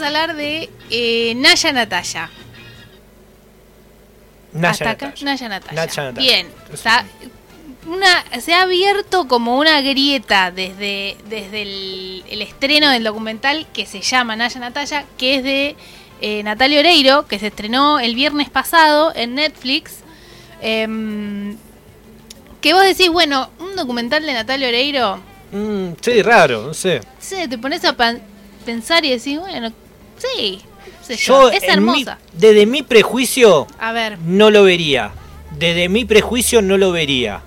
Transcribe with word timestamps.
vamos 0.00 0.16
a 0.16 0.20
hablar 0.20 0.36
de 0.36 0.70
eh, 0.90 1.34
Naya 1.36 1.72
Natalia. 1.72 2.30
Naya 4.52 4.70
Hasta 4.70 4.90
acá, 4.90 5.06
Natalia. 5.06 5.24
Naya 5.24 5.48
Natalia. 5.48 5.86
Naya 5.86 6.02
Natalia. 6.04 6.32
Bien. 6.32 6.48
Está- 6.72 7.04
una, 7.86 8.24
se 8.40 8.52
ha 8.54 8.62
abierto 8.62 9.26
como 9.26 9.58
una 9.58 9.80
grieta 9.80 10.50
desde, 10.50 11.16
desde 11.28 11.62
el, 11.62 12.24
el 12.28 12.42
estreno 12.42 12.90
del 12.90 13.02
documental 13.04 13.66
que 13.72 13.86
se 13.86 14.00
llama 14.02 14.36
Naya 14.36 14.60
Natalia, 14.60 15.04
que 15.18 15.36
es 15.36 15.42
de 15.44 15.76
eh, 16.20 16.42
Natalia 16.42 16.80
Oreiro, 16.80 17.26
que 17.26 17.38
se 17.38 17.48
estrenó 17.48 17.98
el 17.98 18.14
viernes 18.14 18.48
pasado 18.50 19.12
en 19.14 19.34
Netflix. 19.34 19.98
Em, 20.60 21.56
que 22.60 22.74
vos 22.74 22.84
decís, 22.84 23.08
bueno, 23.10 23.48
un 23.58 23.74
documental 23.76 24.24
de 24.24 24.32
Natalia 24.34 24.68
Oreiro, 24.68 25.30
Mm, 25.52 25.94
sí, 26.00 26.22
raro, 26.22 26.62
no 26.68 26.74
sé. 26.74 27.00
sí, 27.18 27.48
te 27.48 27.58
pones 27.58 27.84
a 27.84 27.96
pensar 28.64 29.04
y 29.04 29.10
decís, 29.10 29.36
bueno, 29.40 29.72
sí, 30.20 30.60
Yo, 31.16 31.50
es 31.50 31.62
mi- 31.62 31.68
hermosa. 31.68 32.18
desde 32.32 32.66
mi 32.66 32.82
prejuicio, 32.82 33.66
A 33.78 33.92
ver, 33.92 34.18
no 34.18 34.50
lo 34.50 34.62
vería. 34.64 35.10
Desde 35.58 35.88
mi 35.88 36.04
prejuicio, 36.04 36.62
no 36.62 36.76
lo 36.78 36.92
vería. 36.92 37.40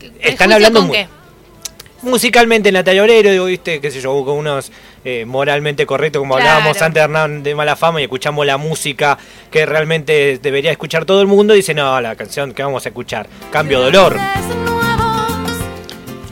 Están 0.00 0.20
¿prejuicio 0.20 0.54
hablando 0.54 0.78
con 0.80 0.86
mu- 0.88 0.92
qué? 0.94 1.08
Musicalmente, 2.02 2.72
Natalia 2.72 3.02
Oreiro, 3.04 3.30
digo, 3.30 3.44
viste, 3.44 3.80
qué 3.80 3.90
sé 3.90 4.00
yo, 4.00 4.24
con 4.24 4.36
unos 4.38 4.72
eh, 5.04 5.24
moralmente 5.24 5.84
correctos, 5.86 6.20
como 6.20 6.34
Claro. 6.34 6.50
hablábamos 6.50 6.80
antes 6.82 6.94
de 6.94 7.00
Hernán 7.00 7.42
de 7.42 7.54
Mala 7.54 7.76
Fama, 7.76 8.00
y 8.00 8.04
escuchamos 8.04 8.44
la 8.46 8.56
música 8.56 9.18
que 9.50 9.66
realmente 9.66 10.38
debería 10.42 10.70
escuchar 10.72 11.04
todo 11.04 11.20
el 11.20 11.28
mundo, 11.28 11.54
dice, 11.54 11.74
no, 11.74 12.00
la 12.00 12.16
canción 12.16 12.52
que 12.54 12.62
vamos 12.64 12.84
a 12.86 12.88
escuchar, 12.88 13.28
Cambio 13.52 13.80
Dolor. 13.80 14.16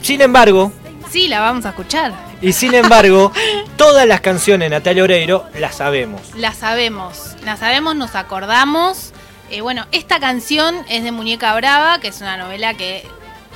Sin 0.01 0.21
embargo, 0.21 0.71
Sí, 1.09 1.27
la 1.27 1.41
vamos 1.41 1.65
a 1.65 1.69
escuchar. 1.69 2.13
Y 2.41 2.53
sin 2.53 2.73
embargo, 2.73 3.31
todas 3.77 4.07
las 4.07 4.21
canciones 4.21 4.69
de 4.69 4.75
Natalia 4.77 5.03
Oreiro 5.03 5.45
las 5.59 5.75
sabemos. 5.75 6.21
La 6.35 6.53
sabemos, 6.53 7.35
la 7.43 7.57
sabemos, 7.57 7.95
nos 7.95 8.15
acordamos. 8.15 9.11
Eh, 9.49 9.61
bueno, 9.61 9.85
esta 9.91 10.19
canción 10.19 10.75
es 10.89 11.03
de 11.03 11.11
Muñeca 11.11 11.53
Brava, 11.55 11.99
que 11.99 12.07
es 12.07 12.21
una 12.21 12.37
novela 12.37 12.73
que, 12.73 13.05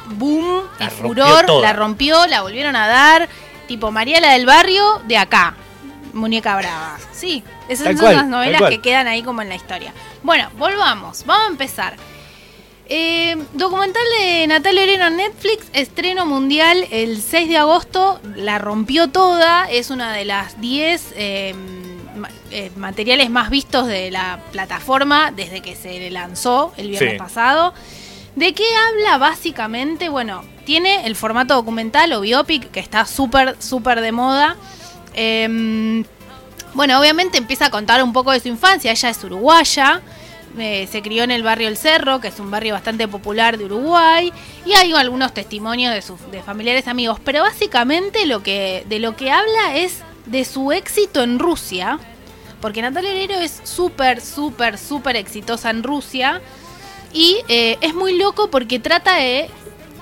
boom, 0.10 0.64
La 0.80 0.90
furor, 0.90 1.46
toda. 1.46 1.62
la 1.62 1.74
rompió, 1.74 2.28
la 2.28 2.42
volvieron 2.42 2.76
a 2.76 2.88
dar. 2.88 3.30
Tipo 3.68 3.92
Mariela 3.92 4.32
del 4.34 4.46
Barrio, 4.46 5.02
de 5.06 5.18
acá. 5.18 5.56
Muñeca 6.14 6.56
Brava. 6.56 6.98
Sí, 7.12 7.44
esas 7.68 7.86
Tal 7.86 7.96
son 7.98 8.06
cual, 8.06 8.16
las 8.18 8.28
novelas 8.28 8.62
que 8.70 8.80
quedan 8.82 9.08
ahí 9.08 9.24
como 9.24 9.42
en 9.42 9.50
la 9.50 9.56
historia. 9.56 9.94
Bueno, 10.22 10.50
volvamos, 10.58 11.26
vamos 11.26 11.48
a 11.48 11.52
empezar. 11.52 11.96
Eh, 12.88 13.36
documental 13.54 14.04
de 14.20 14.46
Natalia 14.48 14.84
Oreiro 14.84 15.08
en 15.08 15.18
Netflix, 15.18 15.66
estreno 15.74 16.26
mundial 16.28 16.86
el 16.92 17.20
6 17.20 17.50
de 17.50 17.58
agosto, 17.58 18.20
la 18.36 18.60
rompió 18.60 19.10
toda, 19.10 19.66
es 19.72 19.90
una 19.90 20.14
de 20.14 20.24
las 20.26 20.62
10 20.62 21.14
eh, 21.16 21.56
ma- 22.16 22.30
eh, 22.52 22.72
materiales 22.76 23.32
más 23.32 23.50
vistos 23.50 23.88
de 23.88 24.12
la 24.12 24.40
plataforma 24.52 25.32
desde 25.36 25.62
que 25.62 25.76
se 25.76 26.12
lanzó 26.12 26.74
el 26.78 26.90
viernes 26.90 27.14
Sí. 27.14 27.18
pasado. 27.18 27.74
¿De 28.36 28.54
qué 28.54 28.66
habla 28.90 29.18
básicamente? 29.18 30.10
Bueno, 30.10 30.44
tiene 30.66 31.08
el 31.08 31.16
formato 31.16 31.56
documental 31.56 32.14
o 32.14 32.22
biopic 32.22 32.70
que 32.70 32.82
está 32.82 33.06
súper, 33.08 33.56
súper 33.60 34.02
de 34.02 34.12
moda. 34.12 34.58
Em, 35.16 36.04
bueno, 36.76 37.00
obviamente 37.00 37.38
empieza 37.40 37.68
a 37.68 37.70
contar 37.72 38.04
un 38.04 38.14
poco 38.14 38.32
de 38.32 38.42
su 38.42 38.48
infancia. 38.50 38.92
Ella 38.92 39.10
es 39.10 39.24
uruguaya. 39.24 40.02
Eh, 40.58 40.88
se 40.92 41.02
crió 41.02 41.24
en 41.24 41.32
el 41.32 41.44
barrio 41.44 41.68
El 41.68 41.78
Cerro, 41.78 42.20
que 42.20 42.30
es 42.30 42.40
un 42.40 42.52
barrio 42.52 42.74
bastante 42.74 43.08
popular 43.08 43.58
de 43.58 43.66
Uruguay. 43.66 44.32
Y 44.66 44.74
hay 44.74 44.94
algunos 44.94 45.34
testimonios 45.34 45.94
de, 45.94 46.02
sus, 46.02 46.20
familiares 46.46 46.88
amigos. 46.88 47.20
Pero 47.24 47.42
básicamente 47.42 48.26
lo 48.26 48.44
que, 48.44 48.86
de 48.88 49.00
lo 49.00 49.16
que 49.16 49.32
habla 49.32 49.76
es 49.76 50.00
de 50.26 50.46
su 50.46 50.72
éxito 50.72 51.24
en 51.24 51.40
Rusia. 51.40 52.00
Porque 52.62 52.82
Natalia 52.82 53.12
Oreiro 53.12 53.36
es 53.36 53.62
súper, 53.64 54.22
súper, 54.22 54.78
súper 54.78 55.16
exitosa 55.16 55.70
en 55.70 55.84
Rusia. 55.84 56.42
Y 57.14 57.38
eh, 57.48 57.78
es 57.82 57.94
muy 57.94 58.18
loco 58.18 58.50
porque 58.50 58.80
trata 58.80 59.16
de, 59.16 59.50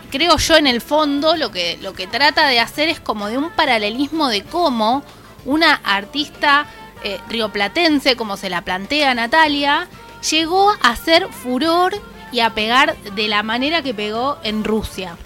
creo 0.09 0.37
yo 0.37 0.57
en 0.57 0.67
el 0.67 0.81
fondo, 0.81 1.35
lo 1.35 1.51
que, 1.51 1.77
lo 1.81 1.93
que 1.93 2.07
trata 2.07 2.47
de 2.47 2.59
hacer 2.59 2.89
es 2.89 2.99
como 2.99 3.27
de 3.27 3.37
un 3.37 3.49
paralelismo 3.51 4.29
de 4.29 4.43
cómo 4.43 5.03
una 5.45 5.73
artista 5.73 6.67
eh, 7.03 7.19
rioplatense, 7.27 8.15
como 8.15 8.37
se 8.37 8.49
la 8.49 8.61
plantea 8.61 9.13
Natalia, 9.13 9.87
llegó 10.29 10.71
a 10.71 10.89
hacer 10.89 11.27
furor 11.29 11.93
y 12.31 12.39
a 12.39 12.49
pegar 12.51 12.97
de 12.97 13.27
la 13.27 13.43
manera 13.43 13.81
que 13.81 13.93
pegó 13.93 14.37
en 14.43 14.63
Rusia. 14.63 15.17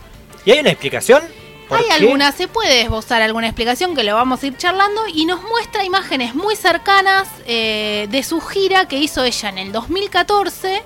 ¿Y 0.45 0.51
hay 0.51 0.59
una 0.59 0.71
explicación? 0.71 1.23
¿Por 1.69 1.79
Hay 1.79 1.85
qué? 1.85 1.91
alguna, 1.93 2.31
se 2.31 2.47
puede 2.47 2.81
esbozar 2.81 3.21
alguna 3.21 3.47
explicación 3.47 3.93
que 3.95 4.03
lo 4.03 4.15
vamos 4.15 4.41
a 4.41 4.47
ir 4.47 4.55
charlando 4.57 5.01
y 5.13 5.25
nos 5.25 5.41
muestra 5.43 5.83
imágenes 5.83 6.33
muy 6.33 6.55
cercanas 6.55 7.27
eh, 7.45 8.07
de 8.09 8.23
su 8.23 8.39
gira 8.39 8.87
que 8.87 8.97
hizo 8.99 9.23
ella 9.25 9.49
en 9.49 9.57
el 9.57 9.71
2014 9.73 10.81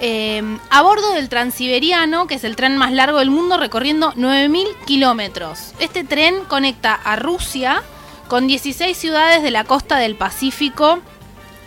eh, 0.00 0.42
a 0.70 0.82
bordo 0.82 1.12
del 1.12 1.28
Transiberiano, 1.28 2.26
que 2.26 2.34
es 2.34 2.44
el 2.44 2.56
tren 2.56 2.76
más 2.76 2.92
largo 2.92 3.18
del 3.18 3.30
mundo, 3.30 3.58
recorriendo 3.58 4.12
9.000 4.14 4.66
kilómetros. 4.86 5.72
Este 5.78 6.04
tren 6.04 6.44
conecta 6.48 6.94
a 6.94 7.16
Rusia 7.16 7.82
con 8.28 8.46
16 8.46 8.96
ciudades 8.96 9.42
de 9.42 9.50
la 9.50 9.64
costa 9.64 9.98
del 9.98 10.16
Pacífico. 10.16 10.98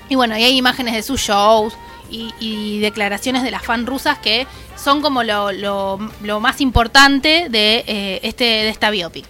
Y 0.09 0.16
bueno, 0.16 0.38
y 0.38 0.44
hay 0.44 0.57
imágenes 0.57 0.94
de 0.94 1.03
sus 1.03 1.19
shows 1.22 1.73
y, 2.09 2.79
declaraciones 2.79 3.44
de 3.44 3.51
las 3.51 3.63
fan 3.63 3.85
rusas 3.85 4.18
que 4.19 4.47
son 4.81 5.01
como 5.01 5.23
lo, 5.23 5.51
lo- 5.51 6.40
más 6.40 6.62
importante 6.62 7.47
de, 7.50 7.84
eh, 7.88 8.19
este, 8.23 8.44
de 8.45 8.69
esta 8.69 8.90
biopic. 8.91 9.25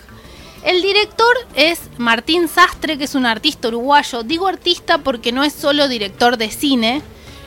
El 0.64 0.82
director 0.82 1.36
es 1.56 1.80
Martín 1.98 2.48
Sastre, 2.48 2.98
que 2.98 3.06
es 3.06 3.16
un 3.16 3.26
artista 3.26 3.70
uruguayo. 3.70 4.24
Digo 4.24 4.48
artista 4.48 4.98
porque 5.00 5.32
no 5.32 5.44
es 5.44 5.54
solo 5.54 5.88
director 5.88 6.38
de 6.38 6.52
cine. 6.52 7.02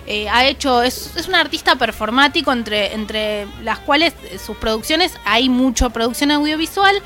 Eh, 0.06 0.28
ha 0.28 0.46
hecho, 0.46 0.82
es, 0.82 1.10
es 1.16 1.28
un 1.28 1.34
artista 1.34 1.76
performático 1.76 2.50
entre, 2.50 2.94
entre 2.94 3.46
las 3.62 3.78
cuales 3.80 4.14
eh, 4.24 4.38
sus 4.44 4.56
producciones 4.56 5.12
hay 5.24 5.48
mucha 5.48 5.90
producción 5.90 6.30
audiovisual. 6.30 7.00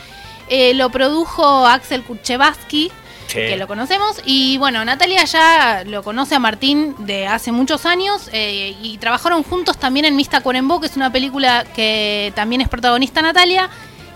Lo 0.74 0.90
produjo 0.90 1.66
Axel 1.66 2.02
Kuchevaski, 2.02 2.92
Sí. 3.34 3.40
que 3.40 3.56
lo 3.56 3.66
conocemos. 3.66 4.20
Y 4.24 4.56
bueno, 4.58 4.84
Natalia 4.84 5.24
ya 5.24 5.82
lo 5.84 6.02
conoce 6.02 6.34
a 6.36 6.38
Martín 6.38 6.94
de 7.00 7.26
hace 7.26 7.52
muchos 7.52 7.84
años 7.84 8.30
eh, 8.32 8.76
y 8.80 8.96
trabajaron 8.98 9.42
juntos 9.42 9.76
también 9.76 10.06
en 10.06 10.16
Mista 10.16 10.40
Cuarembó, 10.40 10.80
que 10.80 10.86
es 10.86 10.96
una 10.96 11.10
película 11.12 11.64
que 11.74 12.32
también 12.34 12.60
es 12.60 12.68
protagonista 12.68 13.20
Natalia, 13.22 13.68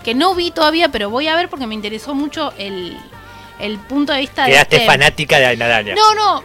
que 0.03 0.15
no 0.15 0.33
vi 0.35 0.51
todavía, 0.51 0.89
pero 0.89 1.09
voy 1.09 1.27
a 1.27 1.35
ver 1.35 1.49
porque 1.49 1.67
me 1.67 1.75
interesó 1.75 2.15
mucho 2.15 2.53
el, 2.57 2.97
el 3.59 3.77
punto 3.79 4.13
de 4.13 4.19
vista 4.21 4.45
Quedaste 4.45 4.77
de... 4.77 4.81
este- 4.83 4.91
fanática 4.91 5.37
de 5.37 5.57
Natalia. 5.57 5.95
No, 5.95 6.15
no, 6.15 6.43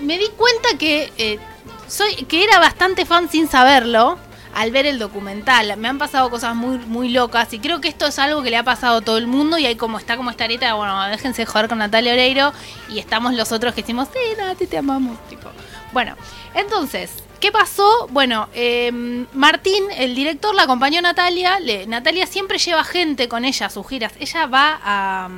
me 0.00 0.18
di 0.18 0.26
cuenta 0.36 0.70
que, 0.78 1.12
eh, 1.16 1.38
soy, 1.86 2.16
que 2.26 2.42
era 2.42 2.58
bastante 2.58 3.06
fan 3.06 3.30
sin 3.30 3.48
saberlo 3.48 4.18
al 4.56 4.70
ver 4.70 4.86
el 4.86 4.98
documental. 4.98 5.76
Me 5.76 5.86
han 5.86 5.98
pasado 5.98 6.30
cosas 6.30 6.56
muy, 6.56 6.78
muy 6.78 7.10
locas 7.10 7.52
y 7.52 7.58
creo 7.58 7.82
que 7.82 7.88
esto 7.88 8.06
es 8.06 8.18
algo 8.18 8.42
que 8.42 8.48
le 8.48 8.56
ha 8.56 8.62
pasado 8.62 8.96
a 8.96 9.00
todo 9.02 9.18
el 9.18 9.26
mundo 9.26 9.58
y 9.58 9.66
hay 9.66 9.76
como 9.76 9.98
está 9.98 10.16
como 10.16 10.30
esta 10.30 10.44
areta, 10.44 10.72
bueno, 10.72 10.98
déjense 11.08 11.44
joder 11.44 11.68
con 11.68 11.76
Natalia 11.76 12.14
Oreiro 12.14 12.54
y 12.88 12.98
estamos 12.98 13.34
los 13.34 13.52
otros 13.52 13.74
que 13.74 13.82
decimos, 13.82 14.08
sí, 14.10 14.18
Nati, 14.38 14.66
te 14.66 14.78
amamos. 14.78 15.18
Tipo. 15.28 15.50
Bueno, 15.92 16.16
entonces, 16.54 17.12
¿qué 17.38 17.52
pasó? 17.52 18.08
Bueno, 18.10 18.48
eh, 18.54 18.90
Martín, 19.34 19.84
el 19.94 20.14
director, 20.14 20.54
la 20.54 20.62
acompañó 20.62 21.00
a 21.00 21.02
Natalia. 21.02 21.58
Natalia 21.86 22.26
siempre 22.26 22.56
lleva 22.56 22.82
gente 22.82 23.28
con 23.28 23.44
ella 23.44 23.66
a 23.66 23.70
sus 23.70 23.86
giras. 23.86 24.14
Ella 24.18 24.46
va 24.46 24.80
a, 24.82 25.28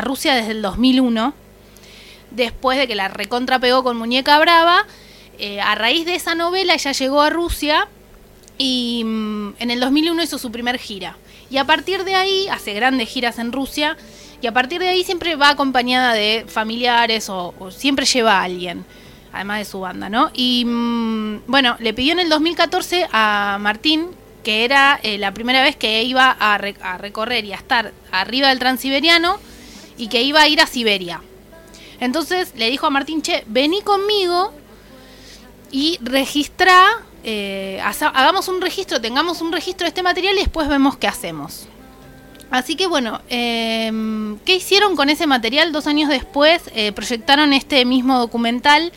Rusia 0.00 0.34
desde 0.34 0.52
el 0.52 0.62
2001 0.62 1.34
después 2.30 2.78
de 2.78 2.88
que 2.88 2.94
la 2.94 3.08
recontra 3.08 3.58
pegó 3.58 3.84
con 3.84 3.98
Muñeca 3.98 4.38
Brava. 4.38 4.86
eh, 5.38 5.60
a 5.60 5.74
raíz 5.74 6.06
de 6.06 6.14
esa 6.14 6.34
novela 6.34 6.74
ella 6.74 6.92
llegó 6.92 7.20
a 7.22 7.30
Rusia 7.30 7.88
y 8.58 9.02
mm, 9.04 9.54
en 9.58 9.70
el 9.70 9.80
2001 9.80 10.22
hizo 10.22 10.38
su 10.38 10.52
primer 10.52 10.78
gira. 10.78 11.16
Y 11.50 11.56
a 11.56 11.64
partir 11.64 12.04
de 12.04 12.14
ahí 12.14 12.48
hace 12.48 12.74
grandes 12.74 13.08
giras 13.08 13.38
en 13.38 13.52
Rusia 13.52 13.96
y 14.42 14.46
a 14.46 14.52
partir 14.52 14.80
de 14.80 14.88
ahí 14.88 15.04
siempre 15.04 15.36
va 15.36 15.50
acompañada 15.50 16.12
de 16.12 16.44
familiares 16.46 17.28
o, 17.30 17.54
siempre 17.70 18.04
lleva 18.04 18.40
a 18.40 18.42
alguien, 18.42 18.84
además 19.32 19.58
de 19.60 19.64
su 19.64 19.80
banda, 19.80 20.08
¿no? 20.08 20.30
Y 20.34 20.64
mm, 20.66 21.42
bueno, 21.46 21.76
le 21.78 21.94
pidió 21.94 22.12
en 22.12 22.18
el 22.18 22.28
2014 22.28 23.08
a 23.12 23.56
Martín 23.60 24.08
que 24.44 24.64
era 24.64 24.98
eh, 25.02 25.18
la 25.18 25.32
primera 25.34 25.62
vez 25.62 25.76
que 25.76 26.02
iba 26.04 26.36
a, 26.38 26.54
a 26.54 26.98
recorrer 26.98 27.44
y 27.44 27.52
a 27.52 27.56
estar 27.56 27.92
arriba 28.10 28.48
del 28.48 28.58
Transiberiano 28.58 29.38
y 29.96 30.08
que 30.08 30.22
iba 30.22 30.40
a 30.40 30.48
ir 30.48 30.60
a 30.60 30.66
Siberia. 30.66 31.20
Entonces 32.00 32.52
le 32.56 32.70
dijo 32.70 32.86
a 32.86 32.90
Martín, 32.90 33.22
che, 33.22 33.44
vení 33.46 33.82
conmigo 33.82 34.52
y 35.70 35.98
registra, 36.00 36.86
eh, 37.30 37.78
hagamos 37.82 38.48
un 38.48 38.62
registro, 38.62 39.02
tengamos 39.02 39.42
un 39.42 39.52
registro 39.52 39.84
de 39.84 39.88
este 39.88 40.02
material 40.02 40.36
y 40.36 40.40
después 40.40 40.66
vemos 40.66 40.96
qué 40.96 41.06
hacemos. 41.06 41.66
Así 42.50 42.74
que 42.74 42.86
bueno, 42.86 43.20
eh, 43.28 43.92
¿qué 44.46 44.54
hicieron 44.54 44.96
con 44.96 45.10
ese 45.10 45.26
material? 45.26 45.70
Dos 45.70 45.86
años 45.86 46.08
después 46.08 46.62
eh, 46.74 46.90
proyectaron 46.92 47.52
este 47.52 47.84
mismo 47.84 48.18
documental 48.18 48.92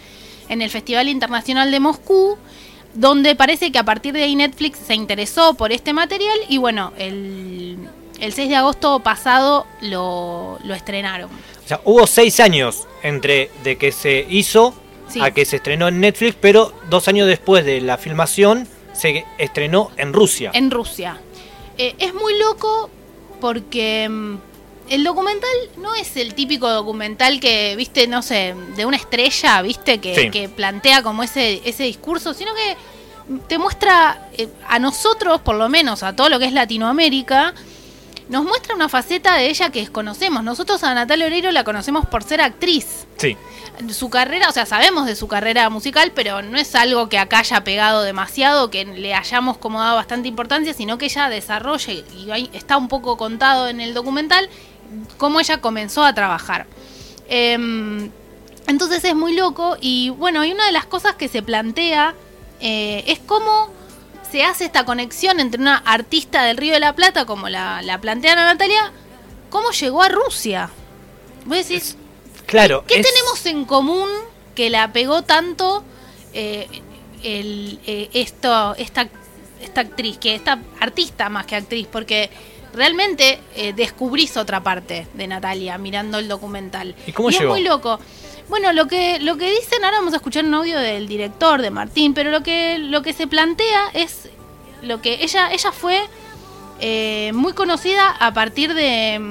en 0.47 0.61
el 0.61 0.69
Festival 0.69 1.09
Internacional 1.09 1.71
de 1.71 1.81
Moscú, 1.81 2.37
donde 2.93 3.35
parece 3.35 3.69
que 3.69 3.79
a 3.79 3.83
partir 3.83 4.13
de 4.13 4.23
ahí 4.23 4.37
Netflix 4.37 4.79
se 4.79 4.95
interesó 4.95 5.55
por 5.55 5.73
este 5.73 5.91
material 5.91 6.37
y 6.47 6.57
bueno, 6.57 6.93
el, 6.97 7.79
el 8.21 8.31
6 8.31 8.47
de 8.47 8.55
agosto 8.55 9.01
pasado 9.01 9.67
lo, 9.81 10.57
lo 10.63 10.73
estrenaron. 10.73 11.29
O 11.29 11.67
sea, 11.67 11.81
hubo 11.83 12.07
seis 12.07 12.39
años 12.39 12.87
entre 13.03 13.51
de 13.65 13.77
que 13.77 13.91
se 13.91 14.25
hizo 14.29 14.73
Sí. 15.11 15.21
a 15.21 15.31
que 15.31 15.45
se 15.45 15.57
estrenó 15.57 15.87
en 15.87 15.99
Netflix, 15.99 16.35
pero 16.39 16.73
dos 16.89 17.07
años 17.07 17.27
después 17.27 17.65
de 17.65 17.81
la 17.81 17.97
filmación 17.97 18.67
se 18.93 19.25
estrenó 19.37 19.91
en 19.97 20.13
Rusia. 20.13 20.51
en 20.53 20.71
Rusia. 20.71 21.19
Eh, 21.77 21.95
es 21.99 22.13
muy 22.13 22.37
loco 22.37 22.89
porque 23.39 24.07
mm, 24.09 24.35
el 24.89 25.03
documental 25.03 25.49
no 25.77 25.95
es 25.95 26.15
el 26.17 26.33
típico 26.35 26.69
documental 26.69 27.39
que, 27.39 27.75
viste, 27.77 28.07
no 28.07 28.21
sé, 28.21 28.53
de 28.75 28.85
una 28.85 28.97
estrella, 28.97 29.61
viste, 29.61 29.99
que, 29.99 30.15
Sí. 30.15 30.29
que 30.29 30.49
plantea 30.49 31.01
como 31.01 31.23
ese, 31.23 31.61
ese 31.65 31.83
discurso, 31.83 32.33
sino 32.33 32.51
que 32.53 32.75
te 33.47 33.57
muestra 33.57 34.27
eh, 34.37 34.49
a 34.67 34.79
nosotros, 34.79 35.39
por 35.41 35.55
lo 35.55 35.69
menos 35.69 36.03
a 36.03 36.15
todo 36.15 36.27
lo 36.27 36.37
que 36.39 36.45
es 36.45 36.53
Latinoamérica, 36.53 37.53
nos 38.31 38.45
muestra 38.45 38.73
una 38.73 38.87
faceta 38.87 39.35
de 39.35 39.49
ella 39.49 39.69
que 39.71 39.81
desconocemos. 39.81 40.41
Nosotros 40.41 40.83
a 40.85 40.93
Natalia 40.93 41.25
Oreiro 41.25 41.51
la 41.51 41.65
conocemos 41.65 42.05
por 42.05 42.23
ser 42.23 42.41
actriz 42.41 43.05
Sí, 43.17 43.37
su 43.89 44.09
carrera, 44.09 44.47
o 44.49 44.51
sea, 44.53 44.65
sabemos 44.65 45.05
de 45.05 45.15
su 45.15 45.27
carrera 45.27 45.69
musical, 45.69 46.11
pero 46.15 46.41
no 46.41 46.57
es 46.57 46.73
algo 46.73 47.09
que 47.09 47.19
acá 47.19 47.39
haya 47.39 47.63
pegado 47.63 48.03
demasiado, 48.03 48.71
que 48.71 48.85
le 48.85 49.13
hayamos 49.13 49.57
como 49.57 49.81
dado 49.81 49.97
bastante 49.97 50.29
importancia, 50.29 50.73
sino 50.73 50.97
que 50.97 51.05
ella 51.05 51.29
desarrolla, 51.29 51.93
y 51.93 52.31
ahí 52.31 52.49
está 52.53 52.77
un 52.77 52.87
poco 52.87 53.17
contado 53.17 53.67
en 53.67 53.81
el 53.81 53.93
documental, 53.93 54.49
cómo 55.17 55.39
ella 55.39 55.59
comenzó 55.59 56.03
a 56.03 56.15
trabajar. 56.15 56.65
Em, 57.27 58.09
entonces 58.67 59.03
es 59.03 59.15
muy 59.15 59.35
loco 59.35 59.77
y 59.79 60.09
bueno, 60.09 60.43
y 60.45 60.51
una 60.51 60.65
de 60.65 60.71
las 60.71 60.85
cosas 60.85 61.15
que 61.15 61.27
se 61.27 61.43
plantea 61.43 62.15
eh, 62.59 63.03
es 63.07 63.19
cómo 63.19 63.69
se 64.31 64.43
hace 64.43 64.65
esta 64.65 64.85
conexión 64.85 65.39
entre 65.39 65.59
una 65.61 65.77
artista 65.77 66.43
del 66.43 66.57
Río 66.57 66.73
de 66.73 66.79
la 66.79 66.93
Plata, 66.95 67.25
como 67.25 67.49
la, 67.49 67.81
la 67.81 67.99
plantea 67.99 68.35
Natalia, 68.35 68.91
cómo 69.49 69.71
llegó 69.71 70.01
a 70.03 70.09
Rusia. 70.09 70.69
Vos 71.45 71.57
decís, 71.57 71.97
claro. 72.45 72.83
¿Qué 72.87 72.99
es- 72.99 73.07
tenemos 73.07 73.45
en 73.45 73.65
común 73.65 74.09
que 74.55 74.69
la 74.69 74.91
pegó 74.93 75.23
tanto 75.23 75.83
eh, 76.33 76.67
el, 77.23 77.79
eh, 77.85 78.09
esto, 78.13 78.75
esta, 78.75 79.07
esta 79.61 79.81
actriz, 79.81 80.17
que 80.17 80.35
esta 80.35 80.59
artista 80.79 81.29
más 81.29 81.45
que 81.45 81.55
actriz? 81.55 81.87
Porque 81.91 82.29
realmente 82.73 83.41
eh, 83.55 83.73
descubrís 83.73 84.37
otra 84.37 84.61
parte 84.63 85.07
de 85.13 85.27
Natalia 85.27 85.77
mirando 85.77 86.19
el 86.19 86.27
documental. 86.27 86.95
¿Y 87.05 87.11
cómo 87.11 87.29
es 87.29 87.37
llegó? 87.39 87.51
muy 87.51 87.63
loco. 87.63 87.99
Bueno, 88.49 88.73
lo 88.73 88.87
que, 88.87 89.19
lo 89.19 89.37
que 89.37 89.49
dicen, 89.51 89.83
ahora 89.83 89.97
vamos 89.97 90.13
a 90.13 90.17
escuchar 90.17 90.45
un 90.45 90.53
audio 90.53 90.77
del 90.79 91.07
director, 91.07 91.61
de 91.61 91.71
Martín, 91.71 92.13
pero 92.13 92.31
lo 92.31 92.41
que, 92.43 92.77
lo 92.79 93.01
que 93.01 93.13
se 93.13 93.27
plantea 93.27 93.89
es 93.93 94.29
lo 94.81 95.01
que 95.01 95.23
ella, 95.23 95.51
ella 95.51 95.71
fue 95.71 96.01
eh, 96.79 97.31
muy 97.33 97.53
conocida 97.53 98.09
a 98.09 98.33
partir 98.33 98.73
de, 98.73 99.21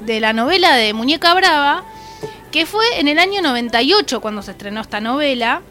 de 0.00 0.20
la 0.20 0.32
novela 0.32 0.76
de 0.76 0.92
Muñeca 0.92 1.34
Brava, 1.34 1.84
que 2.52 2.66
fue 2.66 2.84
en 2.98 3.08
el 3.08 3.18
año 3.18 3.42
98 3.42 4.20
cuando 4.20 4.42
se 4.42 4.52
estrenó 4.52 4.80
esta 4.80 5.00
novela. 5.00 5.62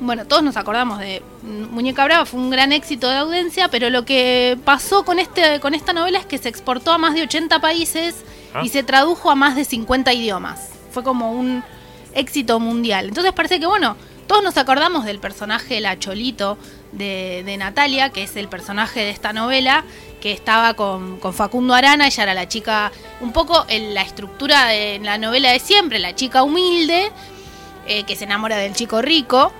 Bueno, 0.00 0.26
todos 0.26 0.42
nos 0.42 0.56
acordamos 0.56 0.98
de 0.98 1.22
Muñeca 1.42 2.04
Brava, 2.04 2.26
fue 2.26 2.40
un 2.40 2.50
gran 2.50 2.72
éxito 2.72 3.08
de 3.08 3.16
audiencia, 3.16 3.68
pero 3.68 3.90
lo 3.90 4.04
que 4.04 4.58
pasó 4.64 5.04
con, 5.04 5.18
este, 5.18 5.60
con 5.60 5.74
esta 5.74 5.92
novela 5.92 6.18
es 6.18 6.26
que 6.26 6.38
se 6.38 6.48
exportó 6.48 6.92
a 6.92 6.98
más 6.98 7.14
de 7.14 7.22
80 7.22 7.60
países 7.60 8.24
Ah. 8.54 8.60
y 8.62 8.68
se 8.68 8.84
tradujo 8.84 9.30
a 9.30 9.34
más 9.34 9.56
de 9.56 9.64
50 9.64 10.12
idiomas. 10.12 10.70
Fue 10.92 11.02
como 11.02 11.32
un 11.32 11.64
éxito 12.14 12.60
mundial. 12.60 13.08
Entonces 13.08 13.32
parece 13.32 13.60
que, 13.60 13.66
bueno, 13.66 13.96
todos 14.26 14.42
nos 14.42 14.56
acordamos 14.56 15.04
del 15.04 15.18
personaje 15.18 15.80
La 15.80 15.98
Cholito 15.98 16.56
de, 16.92 17.42
de 17.44 17.56
Natalia, 17.56 18.10
que 18.10 18.22
es 18.22 18.36
el 18.36 18.48
personaje 18.48 19.00
de 19.00 19.10
esta 19.10 19.32
novela, 19.32 19.84
que 20.20 20.32
estaba 20.32 20.74
con, 20.74 21.18
con 21.18 21.34
Facundo 21.34 21.74
Arana, 21.74 22.06
ella 22.06 22.22
era 22.22 22.34
la 22.34 22.48
chica, 22.48 22.90
un 23.20 23.32
poco 23.32 23.66
en 23.68 23.92
la 23.92 24.00
estructura 24.02 24.66
de 24.68 24.98
la 25.02 25.18
novela 25.18 25.52
de 25.52 25.58
siempre, 25.58 25.98
la 25.98 26.14
chica 26.14 26.42
humilde, 26.42 27.12
eh, 27.86 28.04
que 28.04 28.16
se 28.16 28.24
enamora 28.24 28.56
del 28.56 28.74
chico 28.74 29.02
rico. 29.02 29.52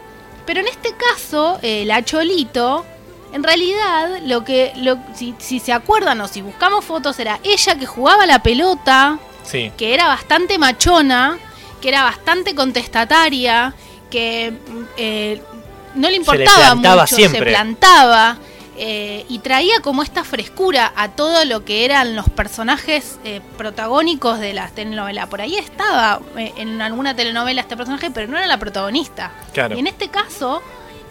Pero 0.47 0.61
en 0.61 0.69
este 0.69 0.95
caso, 0.95 1.59
eh, 1.63 1.85
la 1.87 2.03
Cholito, 2.03 2.87
en 3.35 3.43
realidad, 3.43 4.21
lo 4.25 4.45
que, 4.45 4.73
lo, 4.77 4.97
si, 5.15 5.35
si 5.39 5.59
se 5.61 5.73
acuerdan 5.73 6.21
o 6.23 6.29
si 6.29 6.41
buscamos 6.41 6.85
fotos, 6.85 7.19
era 7.19 7.41
ella 7.43 7.75
que 7.75 7.85
jugaba 7.87 8.25
la 8.27 8.43
pelota, 8.43 9.19
Sí. 9.43 9.71
que 9.77 9.93
era 9.93 10.07
bastante 10.09 10.57
machona, 10.57 11.39
que 11.85 11.91
era 11.91 12.03
bastante 12.03 12.55
contestataria, 12.55 13.75
que 14.11 14.55
eh, 14.97 15.43
no 15.95 16.09
le 16.09 16.17
importaba 16.17 16.75
mucho, 16.75 17.07
siempre. 17.09 17.41
se 17.41 17.45
plantaba 17.45 18.39
eh, 18.79 19.27
y 19.29 19.41
traía 19.41 19.81
como 19.83 20.03
esta 20.03 20.25
frescura 20.25 20.95
a 20.97 21.11
todo 21.11 21.45
lo 21.45 21.67
que 21.67 21.85
eran 21.85 22.17
los 22.17 22.31
personajes 22.31 23.19
eh, 23.23 23.43
protagónicos 23.59 24.41
de 24.41 24.55
las 24.55 24.75
telenovelas. 24.75 25.29
Por 25.29 25.43
ahí 25.43 25.57
estaba 25.57 26.23
eh, 26.39 26.55
en 26.57 26.81
alguna 26.81 27.15
telenovela 27.15 27.61
este 27.61 27.77
personaje, 27.77 28.11
pero 28.11 28.29
no 28.29 28.39
era 28.39 28.47
la 28.47 28.57
protagonista. 28.57 29.33
Claro. 29.53 29.77
Y 29.77 29.81
en 29.81 29.87
este 29.87 30.09
caso 30.09 30.63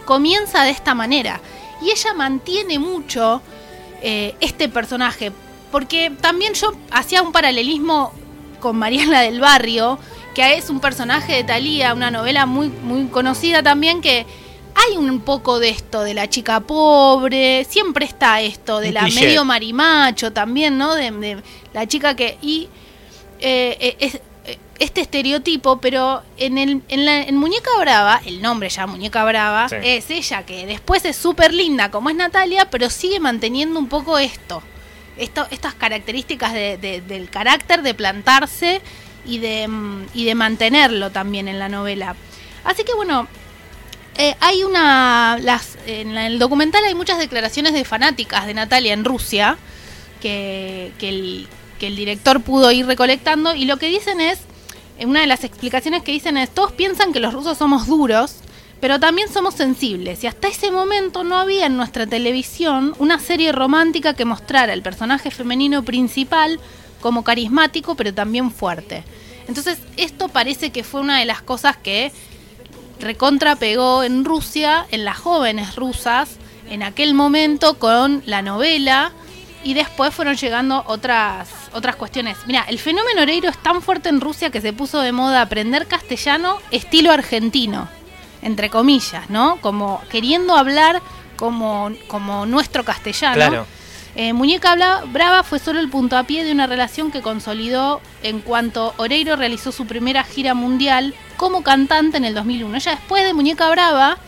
comienza 0.04 0.64
de 0.64 0.70
esta 0.70 0.92
manera. 0.92 1.40
Y 1.82 1.92
ella 1.92 2.14
mantiene 2.14 2.80
mucho 2.80 3.42
este 4.02 4.68
personaje. 4.68 5.30
Porque 5.70 6.10
también 6.20 6.54
yo 6.54 6.72
hacía 6.90 7.22
un 7.22 7.30
paralelismo 7.30 8.12
con 8.64 8.76
Mariana 8.76 9.20
del 9.20 9.40
Barrio, 9.40 9.98
que 10.34 10.54
es 10.56 10.68
un 10.70 10.80
personaje 10.80 11.32
de 11.34 11.44
Thalía, 11.44 11.94
una 11.94 12.10
novela 12.10 12.44
muy, 12.46 12.68
muy 12.68 13.06
conocida 13.06 13.62
también, 13.62 14.00
que 14.00 14.26
hay 14.74 14.96
un 14.96 15.20
poco 15.20 15.60
de 15.60 15.68
esto, 15.68 16.02
de 16.02 16.14
la 16.14 16.28
chica 16.28 16.58
pobre, 16.60 17.64
siempre 17.68 18.04
está 18.04 18.40
esto, 18.40 18.80
de 18.80 18.90
la 18.92 19.02
medio 19.02 19.44
marimacho 19.44 20.32
también, 20.32 20.76
¿no? 20.76 20.94
De, 20.94 21.10
de 21.12 21.42
la 21.72 21.86
chica 21.86 22.16
que... 22.16 22.36
Y 22.42 22.68
eh, 23.40 23.76
eh, 23.78 23.96
es, 24.00 24.14
eh, 24.46 24.58
este 24.80 25.00
estereotipo, 25.02 25.78
pero 25.80 26.22
en, 26.36 26.58
el, 26.58 26.82
en, 26.88 27.04
la, 27.04 27.22
en 27.22 27.36
Muñeca 27.36 27.70
Brava, 27.78 28.20
el 28.26 28.42
nombre 28.42 28.68
ya 28.68 28.86
Muñeca 28.88 29.24
Brava, 29.24 29.68
Sí. 29.68 29.76
es 29.82 30.10
ella 30.10 30.44
que 30.44 30.66
después 30.66 31.04
es 31.04 31.14
súper 31.16 31.54
linda 31.54 31.92
como 31.92 32.10
es 32.10 32.16
Natalia, 32.16 32.68
pero 32.70 32.90
sigue 32.90 33.20
manteniendo 33.20 33.78
un 33.78 33.86
poco 33.88 34.18
esto, 34.18 34.60
esto 35.16 35.46
estas 35.52 35.74
características 35.74 36.52
de- 36.52 36.76
de- 36.78 37.00
del 37.00 37.30
carácter, 37.30 37.82
de 37.82 37.94
plantarse 37.94 38.80
y 39.26 39.38
de, 39.38 39.68
mm, 39.68 40.06
y 40.14 40.24
de 40.24 40.34
mantenerlo 40.34 41.10
también 41.10 41.48
en 41.48 41.58
la 41.58 41.68
novela. 41.68 42.16
Así 42.64 42.84
que 42.84 42.94
bueno, 42.94 43.26
eh, 44.16 44.34
hay 44.40 44.62
una. 44.62 45.38
En 45.86 46.14
la- 46.14 46.26
el 46.26 46.38
documental 46.38 46.84
hay 46.84 46.94
muchas 46.94 47.18
declaraciones 47.18 47.72
de 47.72 47.84
fanáticas 47.84 48.46
de 48.46 48.54
Natalia 48.54 48.92
en 48.92 49.04
Rusia 49.04 49.56
que, 50.20 50.92
el, 51.00 51.48
que 51.78 51.88
el 51.88 51.96
director 51.96 52.40
pudo 52.40 52.70
ir 52.72 52.86
recolectando. 52.86 53.54
Y 53.54 53.64
lo 53.64 53.76
que 53.76 53.88
dicen 53.88 54.20
es: 54.20 54.38
en 54.98 55.08
una 55.08 55.20
de 55.20 55.26
las 55.26 55.44
explicaciones 55.44 56.02
que 56.02 56.12
dicen 56.12 56.36
es: 56.36 56.48
todos 56.50 56.72
piensan 56.72 57.12
que 57.12 57.20
los 57.20 57.34
rusos 57.34 57.58
somos 57.58 57.86
duros, 57.86 58.36
pero 58.80 59.00
también 59.00 59.28
somos 59.32 59.54
sensibles. 59.54 60.22
Y 60.24 60.26
hasta 60.26 60.48
ese 60.48 60.70
momento 60.70 61.24
no 61.24 61.36
había 61.36 61.66
en 61.66 61.76
nuestra 61.76 62.06
televisión 62.06 62.94
una 62.98 63.18
serie 63.18 63.50
romántica 63.52 64.14
que 64.14 64.24
mostrara 64.24 64.72
el 64.72 64.82
personaje 64.82 65.30
femenino 65.30 65.82
principal 65.82 66.60
como 67.04 67.22
carismático, 67.22 67.96
pero 67.96 68.14
también 68.14 68.50
fuerte. 68.50 69.04
Entonces, 69.46 69.78
esto 69.98 70.28
parece 70.28 70.72
que 70.72 70.82
fue 70.82 71.02
una 71.02 71.18
de 71.18 71.26
las 71.26 71.42
cosas 71.42 71.76
que 71.76 72.10
recontra 72.98 73.56
pegó 73.56 74.02
en 74.02 74.24
Rusia, 74.24 74.86
en 74.90 75.04
las 75.04 75.18
jóvenes 75.18 75.76
rusas, 75.76 76.38
en 76.70 76.82
aquel 76.82 77.12
momento 77.12 77.78
con 77.78 78.22
la 78.24 78.40
novela 78.40 79.12
y 79.62 79.74
después 79.74 80.14
fueron 80.14 80.36
llegando 80.36 80.82
otras 80.86 81.50
otras 81.74 81.96
cuestiones. 81.96 82.38
Mira, 82.46 82.64
el 82.70 82.78
fenómeno 82.78 83.20
Oreiro 83.20 83.50
es 83.50 83.58
tan 83.58 83.82
fuerte 83.82 84.08
en 84.08 84.22
Rusia 84.22 84.48
que 84.48 84.62
se 84.62 84.72
puso 84.72 85.02
de 85.02 85.12
moda 85.12 85.42
aprender 85.42 85.86
castellano 85.86 86.56
estilo 86.70 87.12
argentino, 87.12 87.86
entre 88.40 88.70
comillas, 88.70 89.28
¿no? 89.28 89.58
Como 89.60 90.00
queriendo 90.08 90.56
hablar 90.56 91.02
como, 91.36 91.90
como 92.08 92.46
nuestro 92.46 92.82
castellano. 92.82 93.34
Claro. 93.34 93.66
Eh, 94.16 94.32
Muñeca 94.32 94.76
Brava 95.06 95.42
fue 95.42 95.58
solo 95.58 95.80
el 95.80 95.90
puntapié 95.90 96.44
de 96.44 96.52
una 96.52 96.68
relación 96.68 97.10
que 97.10 97.20
consolidó 97.20 98.00
en 98.22 98.40
cuanto 98.40 98.94
Oreiro 98.96 99.34
realizó 99.34 99.72
su 99.72 99.86
primera 99.86 100.22
gira 100.22 100.54
mundial 100.54 101.14
como 101.36 101.64
cantante 101.64 102.16
en 102.16 102.24
el 102.24 102.34
2001. 102.34 102.76
Ella 102.76 102.92
después 102.92 103.24
de 103.24 103.34
Muñeca 103.34 103.68
Brava, 103.70 104.18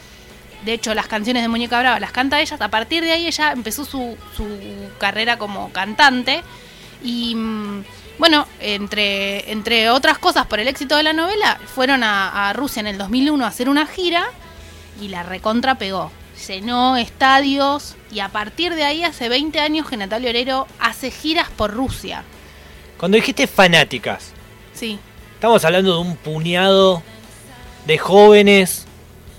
de 0.65 0.73
hecho 0.73 0.93
las 0.93 1.07
canciones 1.07 1.45
de 1.45 1.49
Muñeca 1.49 1.79
Brava 1.79 2.01
las 2.01 2.11
canta 2.11 2.41
ella, 2.41 2.57
a 2.59 2.69
partir 2.69 3.05
de 3.05 3.13
ahí 3.13 3.29
ella 3.29 3.53
empezó 3.53 3.85
su, 3.85 4.17
su 4.37 4.47
carrera 4.99 5.39
como 5.39 5.71
cantante 5.71 6.43
y 7.05 7.37
mm, 7.37 7.85
bueno, 8.19 8.49
entre, 8.59 9.53
entre 9.53 9.91
otras 9.91 10.19
cosas 10.19 10.47
por 10.47 10.59
el 10.59 10.67
éxito 10.67 10.97
de 10.97 11.05
la 11.05 11.13
novela, 11.13 11.61
fueron 11.65 12.03
a, 12.03 12.49
a 12.49 12.53
Rusia 12.55 12.81
en 12.81 12.89
el 12.89 12.99
2001 12.99 13.45
a 13.45 13.49
hacer 13.49 13.69
una 13.69 13.87
gira 13.87 14.25
y 15.01 15.09
la 15.09 15.23
recontra 15.23 15.77
pegó. 15.77 16.11
Llenó 16.49 16.97
estadios 16.97 17.97
y 18.11 18.21
a 18.21 18.29
partir 18.29 18.75
de 18.75 18.85
ahí 18.85 19.03
hace 19.03 19.29
20 19.29 19.59
años 19.59 19.89
que 19.89 19.97
Natalia 19.97 20.31
Oreiro 20.31 20.67
hace 20.79 21.11
giras 21.11 21.49
por 21.57 21.73
Rusia. 21.73 22.23
Cuando 22.99 23.17
dijiste 23.17 23.47
fanáticas, 23.47 24.33
Sí, 24.73 24.99
estamos 25.35 25.65
hablando 25.65 25.95
de 25.95 26.01
un 26.01 26.17
puñado 26.17 27.03
de 27.87 27.99
jóvenes 27.99 28.87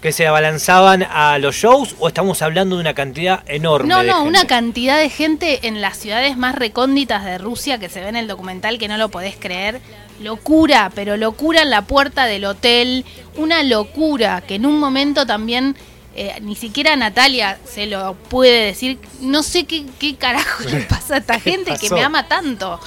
que 0.01 0.11
se 0.11 0.27
abalanzaban 0.27 1.03
a 1.03 1.37
los 1.39 1.55
shows 1.55 1.95
o 1.99 2.07
estamos 2.07 2.41
hablando 2.41 2.75
de 2.75 2.81
una 2.81 2.93
cantidad 2.93 3.43
enorme? 3.47 3.89
No, 3.89 4.01
de 4.01 4.07
no, 4.07 4.15
gente? 4.17 4.29
una 4.29 4.45
cantidad 4.45 4.99
de 4.99 5.09
gente 5.09 5.67
en 5.67 5.81
las 5.81 5.97
ciudades 5.97 6.37
más 6.37 6.55
recónditas 6.55 7.25
de 7.25 7.37
Rusia 7.37 7.79
que 7.79 7.89
se 7.89 8.01
ve 8.01 8.09
en 8.09 8.15
el 8.15 8.27
documental 8.27 8.77
que 8.77 8.87
no 8.87 8.97
lo 8.97 9.09
podés 9.09 9.35
creer. 9.37 9.81
Locura, 10.21 10.91
pero 10.93 11.17
locura 11.17 11.61
en 11.61 11.69
la 11.69 11.83
puerta 11.83 12.25
del 12.25 12.45
hotel. 12.45 13.05
Una 13.35 13.63
locura 13.63 14.41
que 14.41 14.55
en 14.55 14.65
un 14.65 14.79
momento 14.79 15.25
también 15.25 15.75
eh, 16.19 16.35
ni 16.41 16.55
siquiera 16.55 16.95
Natalia 16.95 17.59
se 17.63 17.85
lo 17.85 18.15
puede 18.15 18.65
decir. 18.65 18.97
No 19.21 19.43
sé 19.43 19.65
qué, 19.65 19.85
qué 19.99 20.15
carajo 20.15 20.63
le 20.63 20.81
pasa 20.81 21.15
a 21.15 21.17
esta 21.19 21.35
¿Qué 21.35 21.51
gente 21.51 21.77
que 21.79 21.91
me 21.91 22.03
ama 22.03 22.27
tanto. 22.27 22.79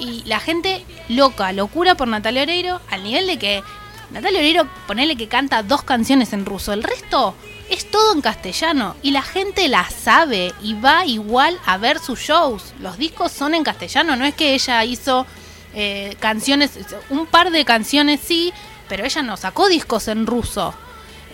Y 0.00 0.22
la 0.24 0.40
gente 0.40 0.84
loca, 1.08 1.52
locura 1.52 1.96
por 1.96 2.08
Natalia 2.08 2.42
Oreiro, 2.42 2.80
al 2.90 3.04
nivel 3.04 3.26
de 3.26 3.38
que 3.38 3.62
Natalia 4.10 4.38
Oreiro, 4.38 4.66
ponele 4.86 5.16
que 5.16 5.28
canta 5.28 5.62
dos 5.62 5.82
canciones 5.82 6.32
en 6.32 6.46
ruso. 6.46 6.72
El 6.72 6.82
resto 6.82 7.34
es 7.68 7.90
todo 7.90 8.14
en 8.14 8.22
castellano. 8.22 8.96
Y 9.02 9.10
la 9.10 9.22
gente 9.22 9.68
la 9.68 9.88
sabe 9.90 10.54
y 10.62 10.72
va 10.72 11.04
igual 11.04 11.58
a 11.66 11.76
ver 11.76 11.98
sus 11.98 12.18
shows. 12.20 12.72
Los 12.80 12.96
discos 12.96 13.32
son 13.32 13.54
en 13.54 13.64
castellano, 13.64 14.16
no 14.16 14.24
es 14.24 14.34
que 14.34 14.54
ella 14.54 14.82
hizo 14.84 15.26
eh, 15.74 16.16
canciones, 16.20 16.70
un 17.10 17.26
par 17.26 17.50
de 17.50 17.66
canciones 17.66 18.20
sí, 18.24 18.50
pero 18.88 19.04
ella 19.04 19.22
no 19.22 19.36
sacó 19.36 19.68
discos 19.68 20.08
en 20.08 20.26
ruso. 20.26 20.72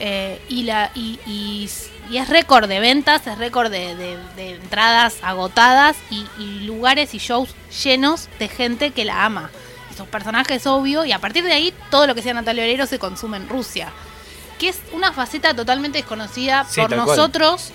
Eh, 0.01 0.41
y, 0.49 0.65
la, 0.65 0.91
y, 0.95 1.19
y- 1.27 1.69
y 2.11 2.19
es 2.19 2.29
récord 2.29 2.69
de 2.69 2.81
ventas, 2.81 3.27
es 3.27 3.39
récord 3.39 3.71
de, 3.71 3.95
de- 3.95 4.19
de 4.37 4.51
entradas 4.57 5.17
agotadas 5.23 5.97
y, 6.11 6.27
y 6.39 6.61
lugares 6.67 7.15
y 7.15 7.19
shows 7.19 7.51
llenos 7.83 8.29
de 8.39 8.49
gente 8.49 8.91
que 8.91 9.05
la 9.05 9.25
ama. 9.25 9.51
Y 9.93 9.97
sus 9.97 10.07
personajes, 10.09 10.67
obvio, 10.67 11.05
y 11.05 11.13
a 11.13 11.19
partir 11.19 11.45
de 11.45 11.53
ahí 11.53 11.73
todo 11.91 12.07
lo 12.07 12.15
que 12.15 12.23
sea 12.23 12.35
Natalia 12.35 12.65
Oreiro 12.65 12.87
se 12.87 12.99
consume 12.99 13.37
en 13.39 13.49
Rusia. 13.49 13.91
Que 14.59 14.69
es 14.69 14.81
una 14.93 15.13
faceta 15.13 15.55
totalmente 15.55 15.99
desconocida 15.99 16.65
Sí, 16.69 16.81
por 16.81 16.91
nosotros 16.97 17.71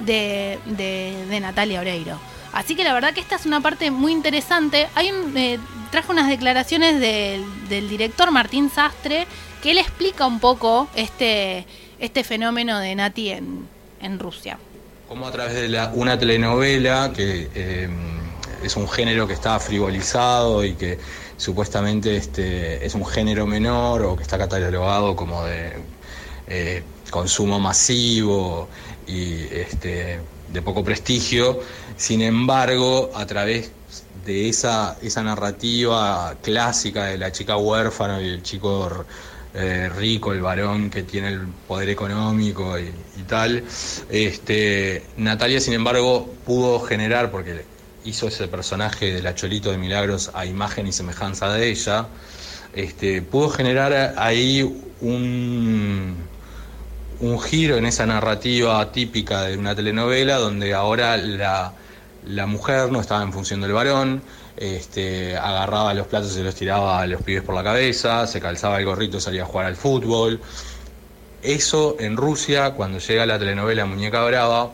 de, 0.00 0.58
de- 0.66 1.26
de 1.28 1.40
Natalia 1.40 1.80
Oreiro. 1.80 2.18
Así 2.52 2.76
que 2.76 2.84
la 2.84 2.94
verdad 2.94 3.12
que 3.12 3.20
esta 3.20 3.34
es 3.36 3.46
una 3.46 3.60
parte 3.60 3.90
muy 3.90 4.12
interesante. 4.12 4.88
Hay 4.94 5.10
un, 5.10 5.36
eh, 5.36 5.58
traje 5.90 6.10
unas 6.12 6.28
declaraciones 6.28 7.00
del, 7.00 7.44
del 7.68 7.88
director 7.88 8.30
Martín 8.30 8.70
Sastre 8.70 9.26
que 9.64 9.70
él 9.70 9.78
explica 9.78 10.26
un 10.26 10.40
poco 10.40 10.88
este, 10.94 11.64
este 11.98 12.22
fenómeno 12.22 12.78
de 12.80 12.94
Nati 12.94 13.30
en, 13.30 13.66
en 14.02 14.18
Rusia. 14.18 14.58
Como 15.08 15.26
a 15.26 15.32
través 15.32 15.54
de 15.54 15.88
una 15.94 16.18
telenovela, 16.18 17.10
que 17.16 17.48
eh, 17.54 17.88
es 18.62 18.76
un 18.76 18.86
género 18.86 19.26
que 19.26 19.32
está 19.32 19.58
frivolizado 19.58 20.62
y 20.66 20.74
que 20.74 20.98
supuestamente 21.38 22.14
este, 22.14 22.84
es 22.84 22.94
un 22.94 23.06
género 23.06 23.46
menor 23.46 24.02
o 24.02 24.16
que 24.16 24.22
está 24.22 24.36
catalogado 24.36 25.16
como 25.16 25.42
de 25.46 25.72
eh, 26.46 26.82
consumo 27.08 27.58
masivo 27.58 28.68
y 29.06 29.44
este, 29.44 30.20
de 30.52 30.60
poco 30.60 30.84
prestigio, 30.84 31.60
sin 31.96 32.20
embargo, 32.20 33.12
a 33.14 33.24
través 33.24 33.72
de 34.26 34.50
esa, 34.50 34.98
esa 35.00 35.22
narrativa 35.22 36.34
clásica 36.42 37.06
de 37.06 37.16
la 37.16 37.32
chica 37.32 37.56
huérfana 37.56 38.20
y 38.20 38.28
el 38.28 38.42
chico 38.42 39.06
eh, 39.54 39.88
rico, 39.88 40.32
el 40.32 40.40
varón 40.40 40.90
que 40.90 41.04
tiene 41.04 41.28
el 41.28 41.46
poder 41.68 41.88
económico 41.88 42.76
y, 42.78 42.92
tal. 43.28 43.62
Este, 44.10 45.04
Natalia, 45.16 45.60
sin 45.60 45.74
embargo, 45.74 46.34
pudo 46.44 46.80
generar, 46.80 47.30
porque 47.30 47.64
hizo 48.04 48.28
ese 48.28 48.48
personaje 48.48 49.14
de 49.14 49.22
la 49.22 49.34
Cholito 49.34 49.70
de 49.70 49.78
Milagros 49.78 50.30
a 50.34 50.44
imagen 50.44 50.86
y 50.86 50.92
semejanza 50.92 51.52
de 51.52 51.70
ella, 51.70 52.08
este, 52.74 53.22
pudo 53.22 53.48
generar 53.50 54.14
ahí 54.18 54.62
un, 55.00 56.16
un 57.20 57.40
giro 57.40 57.76
en 57.76 57.86
esa 57.86 58.06
narrativa 58.06 58.90
típica 58.92 59.42
de 59.42 59.56
una 59.56 59.74
telenovela 59.74 60.36
donde 60.36 60.74
ahora 60.74 61.16
la, 61.16 61.72
la 62.26 62.46
mujer 62.46 62.90
no 62.90 63.00
estaba 63.00 63.22
en 63.22 63.32
función 63.32 63.60
del 63.60 63.72
varón, 63.72 64.22
este, 64.56 65.36
agarraba 65.36 65.94
los 65.94 66.06
platos 66.06 66.32
y 66.32 66.34
se 66.34 66.42
los 66.42 66.54
tiraba 66.54 67.00
a 67.00 67.06
los 67.06 67.22
pibes 67.22 67.42
por 67.42 67.54
la 67.54 67.62
cabeza, 67.64 68.26
se 68.26 68.40
calzaba 68.40 68.78
el 68.78 68.84
gorrito 68.84 69.16
y 69.18 69.20
salía 69.20 69.42
a 69.42 69.46
jugar 69.46 69.66
al 69.66 69.76
fútbol. 69.76 70.40
Eso 71.42 71.96
en 71.98 72.16
Rusia, 72.16 72.70
cuando 72.72 72.98
llega 72.98 73.26
la 73.26 73.38
telenovela 73.38 73.84
Muñeca 73.84 74.24
Brava, 74.24 74.70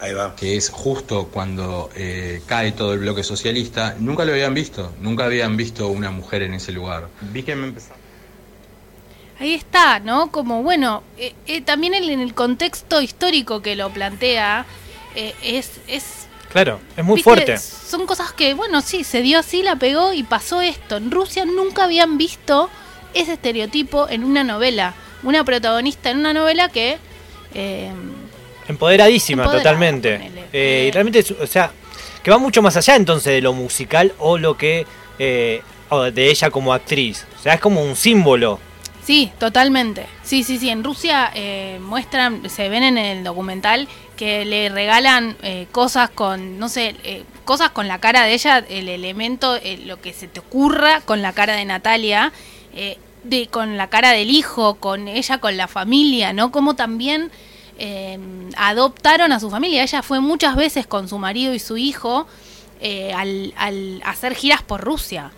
Ahí 0.00 0.12
va. 0.12 0.36
que 0.36 0.56
es 0.56 0.68
justo 0.70 1.28
cuando 1.32 1.90
eh, 1.96 2.42
cae 2.46 2.72
todo 2.72 2.92
el 2.92 3.00
bloque 3.00 3.22
socialista, 3.24 3.96
nunca 3.98 4.24
lo 4.24 4.32
habían 4.32 4.54
visto, 4.54 4.92
nunca 5.00 5.24
habían 5.24 5.56
visto 5.56 5.88
una 5.88 6.10
mujer 6.10 6.42
en 6.42 6.54
ese 6.54 6.72
lugar. 6.72 7.08
Vi 7.20 7.42
que 7.42 7.56
me 7.56 7.68
empezaba. 7.68 7.96
Ahí 9.40 9.54
está, 9.54 10.00
¿no? 10.00 10.30
Como, 10.32 10.62
bueno, 10.64 11.02
eh, 11.16 11.32
eh, 11.46 11.60
también 11.62 11.94
en 11.94 12.04
en 12.04 12.20
el 12.20 12.34
contexto 12.34 13.00
histórico 13.00 13.62
que 13.62 13.76
lo 13.76 13.90
plantea, 13.90 14.66
eh, 15.14 15.32
es, 15.42 15.70
es 15.86 16.26
Claro, 16.50 16.80
es 16.96 17.04
muy 17.04 17.16
¿Viste? 17.16 17.30
fuerte. 17.30 17.58
Son 17.88 18.06
cosas 18.06 18.32
que, 18.32 18.52
bueno, 18.54 18.82
sí, 18.82 19.02
se 19.02 19.22
dio 19.22 19.38
así, 19.38 19.62
la 19.62 19.76
pegó 19.76 20.12
y 20.12 20.22
pasó 20.22 20.60
esto. 20.60 20.96
En 20.98 21.10
Rusia 21.10 21.44
nunca 21.46 21.84
habían 21.84 22.18
visto 22.18 22.68
ese 23.14 23.32
estereotipo 23.32 24.08
en 24.10 24.24
una 24.24 24.44
novela. 24.44 24.94
Una 25.22 25.42
protagonista 25.42 26.10
en 26.10 26.18
una 26.18 26.34
novela 26.34 26.68
que... 26.68 26.98
eh, 27.54 27.90
Empoderadísima, 28.68 29.50
totalmente. 29.50 30.18
ponele. 30.18 30.44
Eh, 30.52 30.86
y 30.88 30.90
realmente, 30.90 31.24
o 31.40 31.46
sea, 31.46 31.72
que 32.22 32.30
va 32.30 32.36
mucho 32.36 32.60
más 32.60 32.76
allá 32.76 32.96
entonces 32.96 33.32
de 33.32 33.40
lo 33.40 33.54
musical 33.54 34.12
o 34.18 34.36
lo 34.36 34.56
que. 34.56 34.86
eh, 35.18 35.62
de 36.12 36.30
ella 36.30 36.50
como 36.50 36.74
actriz. 36.74 37.26
O 37.38 37.42
sea, 37.42 37.54
es 37.54 37.60
como 37.60 37.82
un 37.82 37.96
símbolo. 37.96 38.60
Sí, 39.08 39.32
totalmente. 39.38 40.04
Sí, 40.22 40.44
sí, 40.44 40.58
sí. 40.58 40.68
En 40.68 40.84
Rusia 40.84 41.30
eh, 41.34 41.78
muestran, 41.80 42.50
se 42.50 42.68
ven 42.68 42.82
en 42.82 42.98
el 42.98 43.24
documental 43.24 43.88
que 44.18 44.44
le 44.44 44.68
regalan 44.68 45.34
eh, 45.42 45.66
cosas 45.72 46.10
con, 46.10 46.58
no 46.58 46.68
sé, 46.68 46.94
eh, 47.04 47.24
cosas 47.46 47.70
con 47.70 47.88
la 47.88 48.00
cara 48.00 48.24
de 48.24 48.34
ella, 48.34 48.58
el 48.58 48.86
elemento, 48.90 49.56
eh, 49.56 49.78
lo 49.86 49.98
que 50.02 50.12
se 50.12 50.28
te 50.28 50.40
ocurra 50.40 51.00
con 51.00 51.22
la 51.22 51.32
cara 51.32 51.54
de 51.56 51.64
Natalia. 51.64 52.32
eh, 52.74 52.98
de, 53.24 53.46
con 53.46 53.76
la 53.78 53.88
cara 53.88 54.12
del 54.12 54.30
hijo, 54.30 54.74
con 54.74 55.08
ella, 55.08 55.38
con 55.38 55.56
la 55.56 55.68
familia, 55.68 56.32
¿no? 56.34 56.52
Como 56.52 56.74
también 56.74 57.30
eh, 57.78 58.18
adoptaron 58.56 59.32
a 59.32 59.40
su 59.40 59.50
familia. 59.50 59.82
Ella 59.82 60.02
fue 60.02 60.20
muchas 60.20 60.54
veces 60.54 60.86
con 60.86 61.08
su 61.08 61.18
marido 61.18 61.54
y 61.54 61.58
su 61.58 61.76
hijo 61.78 62.26
al, 63.16 63.52
al 63.56 64.00
hacer 64.04 64.34
giras 64.34 64.62
por 64.62 64.80
Rusia. 64.82 65.32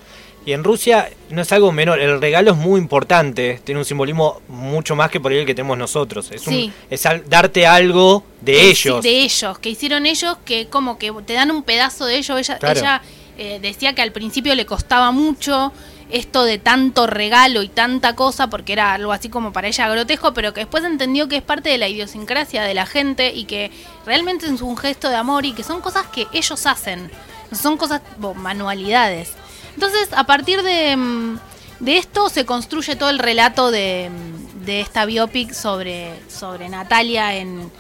Y 0.50 0.52
en 0.52 0.64
Rusia 0.64 1.08
no 1.30 1.42
es 1.42 1.52
algo 1.52 1.70
menor, 1.70 2.00
el 2.00 2.20
regalo 2.20 2.50
es 2.50 2.56
muy 2.56 2.80
importante, 2.80 3.60
tiene 3.62 3.78
un 3.78 3.84
simbolismo 3.84 4.42
mucho 4.48 4.96
más 4.96 5.08
que 5.08 5.20
por 5.20 5.30
ahí 5.30 5.38
el 5.38 5.46
que 5.46 5.54
tenemos 5.54 5.78
nosotros. 5.78 6.28
Es, 6.32 6.44
un- 6.48 6.72
es 6.90 7.06
al- 7.06 7.22
darte 7.30 7.68
algo 7.68 8.24
de 8.40 8.54
Que 8.54 8.70
ellos. 8.70 9.00
de 9.00 9.20
ellos, 9.20 9.60
que 9.60 9.68
hicieron 9.70 10.06
ellos, 10.06 10.38
que 10.44 10.66
como 10.66 10.98
que 10.98 11.12
te 11.24 11.34
dan 11.34 11.52
un 11.52 11.62
pedazo 11.62 12.04
de 12.04 12.16
ellos. 12.16 12.36
Ella, 12.36 12.58
Claro. 12.58 12.80
ella 12.80 13.00
eh, 13.38 13.60
decía 13.62 13.94
que 13.94 14.02
al 14.02 14.10
principio 14.10 14.56
le 14.56 14.66
costaba 14.66 15.12
mucho 15.12 15.72
esto 16.10 16.42
de 16.42 16.58
tanto 16.58 17.06
regalo 17.06 17.62
y 17.62 17.68
tanta 17.68 18.16
cosa, 18.16 18.50
porque 18.50 18.72
era 18.72 18.92
algo 18.94 19.12
así 19.12 19.28
como 19.28 19.52
para 19.52 19.68
ella 19.68 19.88
grotesco, 19.88 20.34
pero 20.34 20.52
que 20.52 20.62
después 20.62 20.82
entendió 20.82 21.28
que 21.28 21.36
es 21.36 21.42
parte 21.44 21.68
de 21.70 21.78
la 21.78 21.86
idiosincrasia 21.86 22.64
de 22.64 22.74
la 22.74 22.86
gente 22.86 23.32
y 23.32 23.44
que 23.44 23.70
realmente 24.04 24.46
es 24.46 24.60
un 24.62 24.76
gesto 24.76 25.10
de 25.10 25.14
amor 25.14 25.46
y 25.46 25.52
que 25.52 25.62
son 25.62 25.80
cosas 25.80 26.06
que 26.08 26.26
ellos 26.32 26.66
hacen, 26.66 27.08
son 27.52 27.76
cosas, 27.76 28.00
manualidades. 28.34 29.34
Entonces, 29.74 30.08
a 30.12 30.24
partir 30.24 30.62
de, 30.62 30.96
mm, 30.96 31.38
de 31.80 31.98
esto 31.98 32.28
se 32.28 32.44
construye 32.44 32.96
todo 32.96 33.10
el 33.10 33.18
relato 33.18 33.70
de, 33.70 34.10
mm, 34.10 34.64
de 34.64 34.80
esta 34.80 35.04
biopic 35.04 35.52
sobre, 35.52 36.12
sobre 36.28 36.68
Natalia 36.68 37.34
en, 37.34 37.70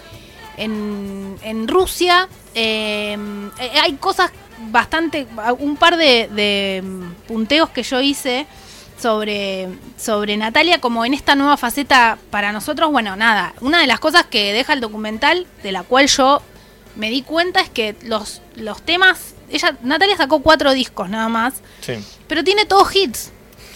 en, 0.56 1.36
en 1.42 1.68
Rusia. 1.68 2.28
Eh, 2.54 3.16
eh, 3.58 3.72
hay 3.82 3.94
cosas 3.94 4.30
bastante, 4.70 5.26
un 5.58 5.76
par 5.76 5.96
de, 5.96 6.28
de 6.28 6.82
mm, 6.82 7.12
punteos 7.26 7.70
que 7.70 7.82
yo 7.82 8.00
hice 8.00 8.46
sobre, 9.00 9.68
sobre 9.96 10.36
Natalia 10.36 10.80
como 10.80 11.04
en 11.04 11.14
esta 11.14 11.34
nueva 11.34 11.56
faceta 11.56 12.18
para 12.30 12.52
nosotros. 12.52 12.90
Bueno, 12.92 13.16
nada, 13.16 13.54
una 13.60 13.80
de 13.80 13.86
las 13.86 14.00
cosas 14.00 14.26
que 14.26 14.52
deja 14.52 14.72
el 14.72 14.80
documental, 14.80 15.46
de 15.62 15.72
la 15.72 15.82
cual 15.82 16.06
yo 16.06 16.42
me 16.96 17.10
di 17.10 17.22
cuenta, 17.22 17.60
es 17.60 17.70
que 17.70 17.96
los, 18.02 18.42
los 18.56 18.82
temas, 18.82 19.34
ella, 19.50 19.76
Natalia 19.82 20.16
sacó 20.16 20.40
cuatro 20.40 20.72
discos 20.72 21.08
nada 21.08 21.28
más, 21.28 21.54
Sí. 21.80 21.94
pero 22.28 22.42
tiene 22.44 22.64
todos 22.66 22.94
hits. 22.94 23.30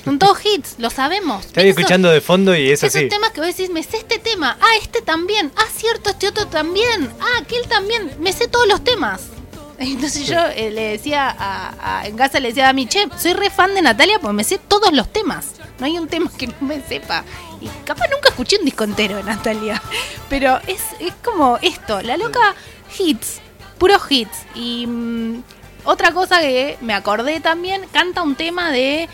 Son 0.05 0.19
todos 0.19 0.39
hits, 0.45 0.75
lo 0.79 0.91
sabemos. 0.91 1.47
Estoy 1.47 1.71
escuchando 1.71 2.11
de 2.11 2.21
fondo 2.21 2.55
y 2.55 2.71
es 2.71 2.83
esos 2.83 2.95
así. 2.97 3.09
temas 3.09 3.31
que 3.31 3.41
vos 3.41 3.47
decís, 3.49 3.71
me 3.71 3.83
sé 3.83 3.97
este 3.97 4.19
tema, 4.19 4.59
ah, 4.61 4.77
este 4.83 5.01
también, 5.01 5.51
ah, 5.57 5.65
cierto, 5.75 6.11
este 6.11 6.29
otro 6.29 6.47
también, 6.47 7.11
ah, 7.21 7.41
aquel 7.41 7.67
también, 7.69 8.11
me 8.21 8.33
sé 8.35 8.47
todos 8.47 8.67
los 8.69 8.85
temas. 8.85 9.23
Entonces 9.79 10.27
yo 10.27 10.39
eh, 10.55 10.71
le 10.71 10.91
decía 10.91 11.35
a, 11.37 12.01
a- 12.01 12.07
en 12.07 12.17
casa 12.19 12.39
le 12.39 12.49
decía 12.49 12.69
a 12.69 12.73
mi 12.75 12.87
che, 12.87 13.09
soy 13.19 13.33
re 13.33 13.49
fan 13.51 13.75
de 13.75 13.81
Natalia 13.83 14.19
porque 14.19 14.35
me 14.35 14.45
sé 14.45 14.59
todos 14.59 14.93
los 14.93 15.11
temas. 15.11 15.47
No 15.79 15.87
hay 15.87 15.97
un 15.99 16.07
tema 16.07 16.31
que 16.37 16.49
no 16.49 16.55
me 16.61 16.81
sepa. 16.87 17.25
Y 17.63 17.69
capaz 17.85 18.07
nunca 18.13 18.29
escuché 18.29 18.59
un 18.59 18.67
disco 18.67 18.85
entero 18.85 19.17
de 19.17 19.23
Natalia. 19.25 19.83
Pero 20.29 20.61
es, 20.67 20.83
es 21.01 21.15
como 21.25 21.59
esto, 21.63 22.03
la 22.03 22.17
loca 22.19 22.55
hits, 22.99 23.41
puros 23.79 24.03
hits. 24.11 24.37
Y 24.55 24.87
mm, 24.87 25.43
otra 25.85 26.13
cosa 26.13 26.41
que 26.41 26.77
me 26.81 26.95
acordé 26.95 27.41
también, 27.41 27.83
canta 27.93 28.23
un 28.23 28.35
tema 28.35 28.71
de 28.73 29.09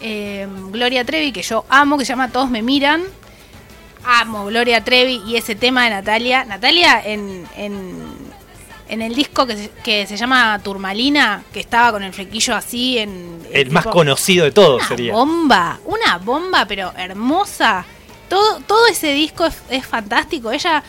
eh, 0.00 0.46
Gloria 0.70 1.04
Trevi 1.04 1.32
que 1.32 1.42
yo 1.42 1.64
amo, 1.68 1.96
que 1.98 2.04
se 2.04 2.10
llama 2.12 2.30
Todos 2.30 2.50
me 2.50 2.62
miran. 2.62 3.02
amo 4.04 4.46
Gloria 4.46 4.82
Trevi 4.84 5.22
y 5.26 5.36
ese 5.36 5.54
tema 5.54 5.84
de 5.84 5.90
Natalia. 5.90 6.44
Natalia 6.44 7.00
en, 7.04 7.46
en, 7.56 8.04
en 8.88 9.02
el 9.02 9.14
disco 9.14 9.46
que 9.46 9.56
se, 9.56 9.70
que 9.82 10.06
se 10.06 10.16
llama 10.16 10.58
Turmalina, 10.62 11.42
que 11.52 11.60
estaba 11.60 11.92
con 11.92 12.02
el 12.02 12.12
flequillo 12.12 12.54
así 12.54 12.98
en... 12.98 13.40
El 13.52 13.70
más 13.70 13.86
conocido 13.86 14.44
de 14.44 14.52
todos 14.52 14.80
Una 14.80 14.88
sería. 14.88 15.12
bomba, 15.12 15.78
una 15.84 16.18
bomba, 16.18 16.66
pero 16.66 16.92
hermosa. 16.96 17.84
Todo, 18.28 18.60
todo 18.60 18.86
ese 18.88 19.12
disco 19.12 19.46
es, 19.46 19.54
es 19.70 19.86
fantástico. 19.86 20.50
Ella 20.52 20.82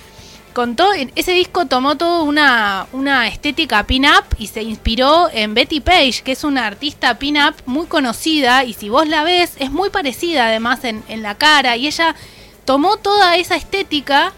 contó, 0.56 0.88
ese 1.16 1.34
disco 1.34 1.68
tomó 1.68 1.98
toda 1.98 2.24
una, 2.24 2.88
una 2.94 3.28
estética 3.28 3.84
pin-up 3.84 4.24
y 4.40 4.48
se 4.48 4.64
inspiró 4.64 5.30
en 5.32 5.54
Betty 5.54 5.82
Page, 5.82 6.22
que 6.24 6.32
es 6.32 6.44
una 6.44 6.66
artista 6.66 7.20
pin-up 7.20 7.54
muy 7.68 7.86
conocida. 7.86 8.64
Y 8.64 8.74
si 8.74 8.90
vos 8.90 9.08
la 9.08 9.24
ves, 9.24 9.54
es 9.60 9.70
muy 9.70 9.92
parecida 9.92 10.48
además 10.48 10.84
en, 10.84 11.04
en 11.10 11.22
la 11.22 11.36
cara. 11.36 11.78
Y 11.78 11.86
ella 11.86 12.16
tomó 12.66 12.98
toda 12.98 13.36
esa 13.36 13.56
estética 13.56 14.34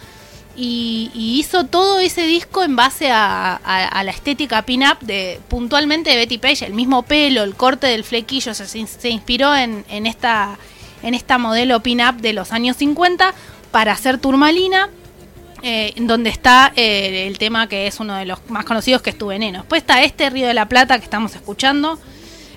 y, 0.55 1.11
hizo 1.13 1.65
todo 1.65 1.99
ese 1.99 2.23
disco 2.23 2.63
en 2.63 2.75
base 2.75 3.11
a, 3.11 3.53
a- 3.63 3.87
a 3.87 4.03
la 4.03 4.11
estética 4.11 4.63
pin-up 4.63 4.97
de 5.01 5.39
puntualmente 5.47 6.09
de 6.09 6.15
Betty 6.17 6.39
Page, 6.39 6.65
el 6.65 6.73
mismo 6.73 7.03
pelo, 7.03 7.43
el 7.43 7.53
corte 7.55 7.87
del 7.87 8.03
flequillo, 8.03 8.53
se, 8.55 8.65
se 8.65 9.09
inspiró 9.09 9.55
en, 9.55 9.85
en 9.89 10.05
esta 10.07 10.57
en 11.03 11.13
esta 11.13 11.37
modelo 11.37 11.79
pin-up 11.81 12.15
de 12.21 12.33
los 12.33 12.51
años 12.51 12.75
50 12.77 13.33
para 13.71 13.91
hacer 13.91 14.17
Turmalina, 14.17 14.89
eh, 15.63 15.93
donde 15.97 16.29
está 16.29 16.71
eh, 16.75 17.27
el 17.27 17.37
tema 17.37 17.67
que 17.67 17.87
es 17.87 17.99
uno 17.99 18.15
de 18.15 18.25
los 18.25 18.39
más 18.49 18.65
conocidos 18.65 19.01
que 19.01 19.09
es 19.09 19.17
Tu 19.17 19.27
Veneno. 19.27 19.59
Después 19.59 19.81
está 19.81 20.03
este 20.03 20.29
Río 20.29 20.47
de 20.47 20.53
la 20.53 20.67
Plata 20.67 20.97
que 20.97 21.03
estamos 21.03 21.35
escuchando, 21.35 21.99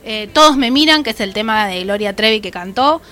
eh, 0.04 0.28
Todos 0.32 0.56
me 0.56 0.70
miran, 0.70 1.02
que 1.02 1.10
es 1.10 1.20
el 1.20 1.32
tema 1.32 1.66
de 1.66 1.82
Gloria 1.82 2.14
Trevi 2.16 2.40
que 2.40 2.50
cantó. 2.50 3.02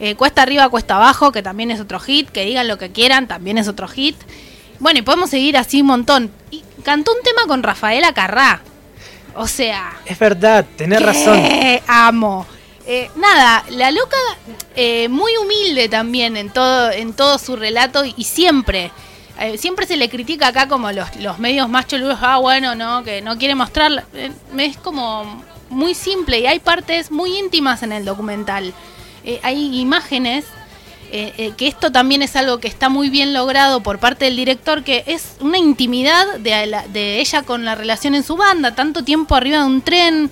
Eh, 0.00 0.14
cuesta 0.14 0.42
arriba, 0.42 0.68
cuesta 0.68 0.96
abajo, 0.96 1.32
que 1.32 1.42
también 1.42 1.70
es 1.70 1.80
otro 1.80 1.98
hit. 2.00 2.30
Que 2.30 2.44
digan 2.44 2.68
lo 2.68 2.78
que 2.78 2.90
quieran, 2.90 3.26
también 3.26 3.58
es 3.58 3.68
otro 3.68 3.88
hit. 3.88 4.16
Bueno, 4.78 5.00
y 5.00 5.02
podemos 5.02 5.30
seguir 5.30 5.56
así 5.56 5.80
un 5.80 5.88
montón. 5.88 6.30
Y 6.50 6.62
cantó 6.84 7.12
un 7.12 7.22
tema 7.22 7.42
con 7.46 7.62
Rafaela 7.62 8.12
Carrá. 8.12 8.62
O 9.34 9.46
sea, 9.46 9.92
Es 10.06 10.18
verdad, 10.18 10.64
tenés 10.76 11.02
razón. 11.02 11.40
Amo. 11.86 12.46
Eh, 12.86 13.10
nada, 13.16 13.64
la 13.68 13.90
loca 13.90 14.16
eh, 14.74 15.08
muy 15.10 15.36
humilde 15.36 15.90
también 15.90 16.38
en 16.38 16.48
todo, 16.48 16.90
en 16.90 17.12
todo 17.12 17.38
su 17.38 17.54
relato 17.54 18.04
y, 18.04 18.14
y 18.16 18.24
siempre. 18.24 18.90
Eh, 19.40 19.58
siempre 19.58 19.86
se 19.86 19.96
le 19.96 20.08
critica 20.08 20.48
acá 20.48 20.68
como 20.68 20.90
los, 20.92 21.16
los 21.16 21.38
medios 21.38 21.68
más 21.68 21.86
choludos, 21.86 22.18
ah, 22.22 22.38
bueno, 22.38 22.74
no, 22.74 23.02
que 23.04 23.20
no 23.22 23.38
quiere 23.38 23.54
mostrar. 23.54 24.04
eh, 24.14 24.32
es 24.58 24.76
como 24.76 25.42
muy 25.70 25.94
simple 25.94 26.40
y 26.40 26.46
hay 26.46 26.58
partes 26.58 27.10
muy 27.10 27.36
íntimas 27.38 27.82
en 27.82 27.92
el 27.92 28.04
documental. 28.04 28.72
Eh, 29.24 29.40
hay 29.42 29.78
imágenes 29.78 30.44
eh, 31.10 31.52
que 31.56 31.66
esto 31.66 31.90
también 31.90 32.20
es 32.20 32.36
algo 32.36 32.58
que 32.58 32.68
está 32.68 32.90
muy 32.90 33.08
bien 33.08 33.32
logrado 33.32 33.82
por 33.82 33.98
parte 33.98 34.26
del 34.26 34.36
director, 34.36 34.84
que 34.84 35.04
es 35.06 35.36
una 35.40 35.56
intimidad 35.56 36.38
de 36.38 37.20
ella 37.20 37.42
con 37.42 37.64
la 37.64 37.74
relación 37.74 38.14
en 38.14 38.22
su 38.22 38.36
banda, 38.36 38.74
tanto 38.74 39.04
tiempo 39.04 39.34
arriba 39.34 39.60
de 39.60 39.64
un 39.64 39.80
tren, 39.80 40.30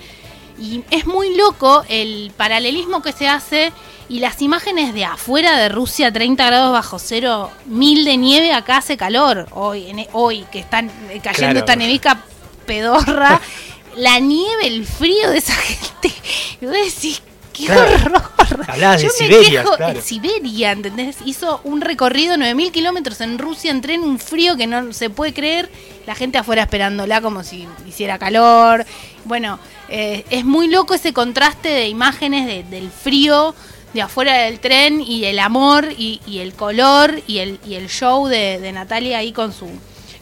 y 0.58 0.82
es 0.90 1.06
muy 1.06 1.34
loco 1.34 1.82
el 1.88 2.30
paralelismo 2.36 3.02
que 3.02 3.12
se 3.12 3.26
hace 3.26 3.72
y 4.08 4.20
las 4.20 4.40
imágenes 4.42 4.94
de 4.94 5.04
afuera 5.04 5.56
de 5.58 5.68
Rusia, 5.68 6.12
30 6.12 6.46
grados 6.46 6.72
bajo 6.72 6.98
cero, 6.98 7.50
mil 7.66 8.04
de 8.04 8.16
nieve, 8.16 8.52
acá 8.52 8.78
hace 8.78 8.96
calor, 8.96 9.48
hoy, 9.52 9.88
en- 9.90 10.06
hoy 10.12 10.44
que 10.52 10.60
están 10.60 10.86
eh, 11.10 11.20
cayendo 11.22 11.34
Claro. 11.34 11.58
esta 11.58 11.76
nevica 11.76 12.22
pedorra, 12.66 13.40
la 13.96 14.18
nieve, 14.20 14.66
el 14.66 14.86
frío 14.86 15.30
de 15.30 15.38
esa 15.38 15.54
gente, 15.56 16.12
y 16.60 16.66
vos 16.66 16.75
decís, 16.75 17.22
qué 17.52 17.66
Claro. 17.66 17.94
horror. 17.94 18.22
Hablabas 18.68 19.00
de 19.00 19.06
Yo 19.08 19.12
me 19.18 19.26
Siberia, 19.26 19.62
quejo- 19.64 19.76
claro. 19.76 19.98
en 19.98 20.04
Siberia, 20.04 20.72
¿entendés? 20.72 21.16
Hizo 21.25 21.60
un 21.64 21.80
recorrido 21.80 22.36
9000 22.36 22.70
kilómetros 22.70 23.20
en 23.22 23.38
Rusia 23.38 23.70
en 23.70 23.80
tren, 23.80 24.02
un 24.02 24.18
frío 24.18 24.56
que 24.56 24.66
no 24.66 24.92
se 24.92 25.10
puede 25.10 25.32
creer. 25.32 25.70
La 26.06 26.14
gente 26.14 26.38
afuera 26.38 26.62
esperándola 26.62 27.20
como 27.22 27.42
si 27.42 27.66
hiciera 27.88 28.18
calor. 28.18 28.84
Bueno, 29.25 29.58
eh, 29.88 30.25
es 30.30 30.44
muy 30.44 30.68
loco 30.68 30.94
ese 30.94 31.12
contraste 31.12 31.68
de 31.70 31.88
imágenes 31.88 32.46
de- 32.46 32.62
del 32.64 32.90
frío 32.90 33.54
de 33.96 34.02
afuera 34.02 34.42
del 34.42 34.60
tren 34.60 35.00
y 35.00 35.24
el 35.24 35.38
amor 35.38 35.88
y, 35.96 36.20
el 36.38 36.52
color 36.52 37.22
y 37.26 37.38
el, 37.38 37.58
y 37.66 37.74
el 37.74 37.88
show 37.88 38.28
de, 38.28 38.60
de 38.60 38.70
Natalia 38.70 39.18
ahí 39.18 39.32
con 39.32 39.52
su, 39.52 39.66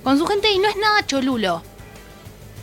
con 0.02 0.16
su 0.16 0.26
gente. 0.26 0.50
Y 0.52 0.58
no 0.58 0.68
es 0.68 0.76
nada 0.76 1.04
cholulo. 1.04 1.60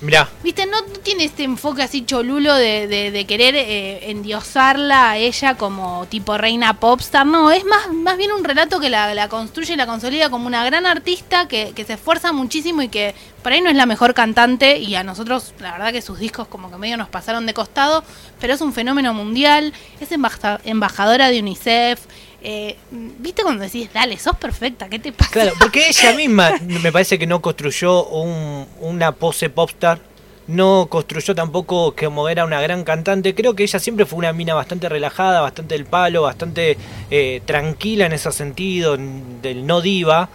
Mirá, 0.02 0.28
Viste, 0.44 0.66
no, 0.66 0.82
tiene 1.04 1.26
este 1.26 1.44
enfoque 1.44 1.84
así 1.84 2.04
cholulo 2.06 2.56
de, 2.56 2.88
de- 2.88 3.26
querer 3.28 3.54
eh, 3.56 4.10
endiosarla 4.10 5.12
a 5.12 5.18
ella 5.18 5.56
como 5.58 6.08
tipo 6.10 6.38
reina 6.40 6.80
popstar. 6.80 7.24
No, 7.28 7.52
es 7.52 7.64
más, 7.66 7.88
más 7.94 8.18
bien 8.18 8.32
un 8.32 8.44
relato 8.44 8.80
que 8.80 8.90
la, 8.90 9.14
la 9.14 9.30
construye 9.30 9.74
y 9.74 9.78
la 9.78 9.86
consolida 9.86 10.32
como 10.32 10.48
una 10.48 10.66
gran 10.66 10.88
artista 10.88 11.48
que, 11.48 11.74
que 11.76 11.86
se 11.86 11.94
esfuerza 11.94 12.32
muchísimo 12.32 12.82
y 12.82 12.88
que 12.90 13.14
por 13.44 13.52
ahí 13.52 13.62
no 13.62 13.70
es 13.70 13.76
la 13.76 13.86
mejor 13.86 14.16
cantante. 14.16 14.80
Y 14.80 14.96
a 14.96 15.04
nosotros, 15.04 15.54
la 15.60 15.74
verdad, 15.74 15.92
que 15.92 16.02
sus 16.02 16.18
discos 16.18 16.48
como 16.48 16.72
que 16.72 16.78
medio 16.78 16.98
nos 16.98 17.08
pasaron 17.10 17.46
de 17.46 17.54
costado. 17.54 18.04
Pero 18.40 18.56
es 18.56 18.62
un 18.62 18.74
fenómeno 18.74 19.14
mundial. 19.14 19.72
Es 20.00 20.12
embaja- 20.12 20.60
embajadora 20.64 21.30
de 21.30 21.40
UNICEF. 21.42 22.00
Eh, 22.43 22.75
Viste 22.91 23.43
cuando 23.43 23.63
decís, 23.63 23.89
dale, 23.93 24.17
sos 24.17 24.36
perfecta, 24.38 24.89
¿qué 24.89 24.99
te 24.99 25.12
pasa? 25.12 25.32
claro, 25.32 25.54
porque 25.60 25.88
ella 25.89 26.13
misma 26.13 26.51
me 26.62 26.91
parece 26.91 27.17
que 27.19 27.27
no 27.27 27.41
construyó 27.41 28.06
un- 28.08 28.67
una 28.80 29.12
pose 29.13 29.49
popstar. 29.49 29.99
No 30.47 30.88
construyó 30.89 31.34
tampoco 31.36 31.95
como 31.95 32.27
era 32.27 32.43
una 32.43 32.60
gran 32.62 32.84
cantante. 32.84 33.34
Creo 33.36 33.56
que 33.56 33.63
ella 33.63 33.80
siempre 33.80 34.06
fue 34.06 34.19
una 34.19 34.34
mina 34.34 34.54
bastante 34.54 34.89
relajada, 34.89 35.39
bastante 35.39 35.75
del 35.75 35.86
palo, 35.86 36.23
bastante 36.23 36.77
eh, 37.10 37.41
tranquila 37.45 38.08
en 38.08 38.13
ese 38.13 38.32
sentido, 38.34 38.97
del 38.97 39.65
no 39.65 39.80
diva. 39.82 40.27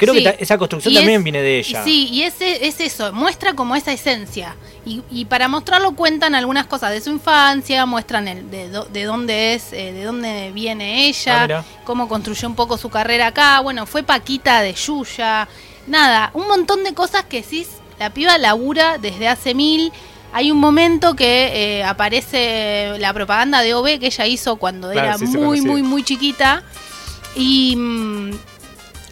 Creo 0.00 0.14
Sí. 0.14 0.22
que 0.24 0.36
esa 0.40 0.58
construcción 0.58 0.92
también 0.94 1.18
es- 1.20 1.24
viene 1.24 1.40
de 1.42 1.58
ella. 1.60 1.84
Sí, 1.84 2.08
y 2.10 2.22
ese, 2.24 2.66
es 2.66 2.80
eso, 2.80 3.12
muestra 3.12 3.54
como 3.54 3.76
esa 3.76 3.92
esencia. 3.92 4.56
Y, 4.84 5.02
y 5.10 5.26
para 5.26 5.46
mostrarlo 5.46 5.94
cuentan 5.94 6.34
algunas 6.34 6.66
cosas 6.66 6.90
de 6.90 7.00
su 7.00 7.10
infancia, 7.10 7.86
muestran 7.86 8.26
el, 8.28 8.50
de, 8.50 8.68
do- 8.70 8.86
de 8.86 9.04
dónde 9.04 9.54
es, 9.54 9.72
eh, 9.72 9.92
de 9.92 10.04
dónde 10.04 10.50
viene 10.52 10.84
Ah, 10.94 11.08
ella, 11.08 11.42
mira. 11.42 11.64
cómo 11.84 12.08
construyó 12.08 12.48
un 12.48 12.54
poco 12.56 12.76
su 12.78 12.88
carrera 12.88 13.28
acá. 13.28 13.60
Bueno, 13.60 13.86
fue 13.86 14.02
Paquita 14.02 14.62
de 14.62 14.72
Yuya. 14.74 15.46
Nada, 15.86 16.30
un 16.34 16.48
montón 16.48 16.82
de 16.82 16.94
cosas 16.94 17.24
que 17.24 17.42
sí, 17.42 17.66
la 17.98 18.10
piba 18.10 18.36
labura 18.38 18.98
desde 18.98 19.28
hace 19.28 19.54
mil. 19.54 19.92
Hay 20.32 20.50
un 20.52 20.58
momento 20.58 21.14
que 21.16 21.78
eh, 21.80 21.84
aparece 21.84 22.94
la 22.98 23.12
propaganda 23.12 23.62
de 23.62 23.74
OB 23.74 23.98
que 23.98 24.06
ella 24.06 24.26
hizo 24.26 24.56
cuando 24.56 24.90
Claro, 24.92 25.08
era 25.08 25.18
sí, 25.18 25.26
muy, 25.26 25.60
muy, 25.60 25.82
muy 25.82 26.02
chiquita. 26.04 26.62
Y, 27.34 27.74
mm, 27.76 28.30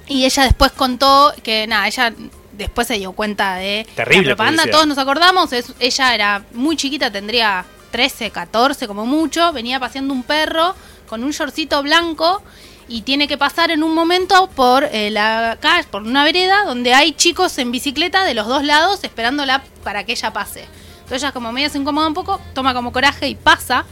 y 0.08 0.24
ella 0.24 0.44
después 0.44 0.72
contó 0.72 1.32
que 1.42 1.66
nada, 1.66 1.86
ella 1.86 2.12
después 2.52 2.86
se 2.88 2.94
dio 2.94 3.12
cuenta 3.12 3.54
de 3.56 3.86
Terrible 3.94 4.22
la 4.30 4.36
propaganda, 4.36 4.62
publicidad. 4.62 4.72
todos 4.76 4.86
nos 4.88 4.98
acordamos, 4.98 5.52
es- 5.52 5.72
ella 5.78 6.14
era 6.14 6.44
muy 6.52 6.76
chiquita, 6.76 7.10
tendría 7.10 7.64
13, 7.90 8.30
14 8.30 8.86
como 8.88 9.06
mucho, 9.06 9.52
venía 9.52 9.78
paseando 9.80 10.12
un 10.12 10.22
perro 10.22 10.74
con 11.08 11.22
un 11.24 11.30
shortcito 11.30 11.82
blanco 11.82 12.42
y 12.88 13.02
tiene 13.02 13.28
que 13.28 13.38
pasar 13.38 13.70
en 13.70 13.82
un 13.82 13.94
momento 13.94 14.48
por 14.54 14.84
eh, 14.84 15.10
la 15.10 15.56
calle, 15.60 15.86
por 15.90 16.02
una 16.02 16.24
vereda 16.24 16.64
donde 16.64 16.94
hay 16.94 17.12
chicos 17.12 17.56
en 17.58 17.70
bicicleta 17.70 18.24
de 18.24 18.34
los 18.34 18.46
dos 18.46 18.64
lados 18.64 19.04
esperándola 19.04 19.62
para 19.84 20.04
que 20.04 20.12
ella 20.12 20.32
pase. 20.32 20.64
Entonces 20.94 21.22
ella 21.22 21.32
como 21.32 21.52
medio 21.52 21.70
se 21.70 21.78
incomoda 21.78 22.08
un 22.08 22.14
poco, 22.14 22.40
toma 22.54 22.74
como 22.74 22.92
coraje 22.92 23.28
y 23.28 23.34
pasa 23.34 23.84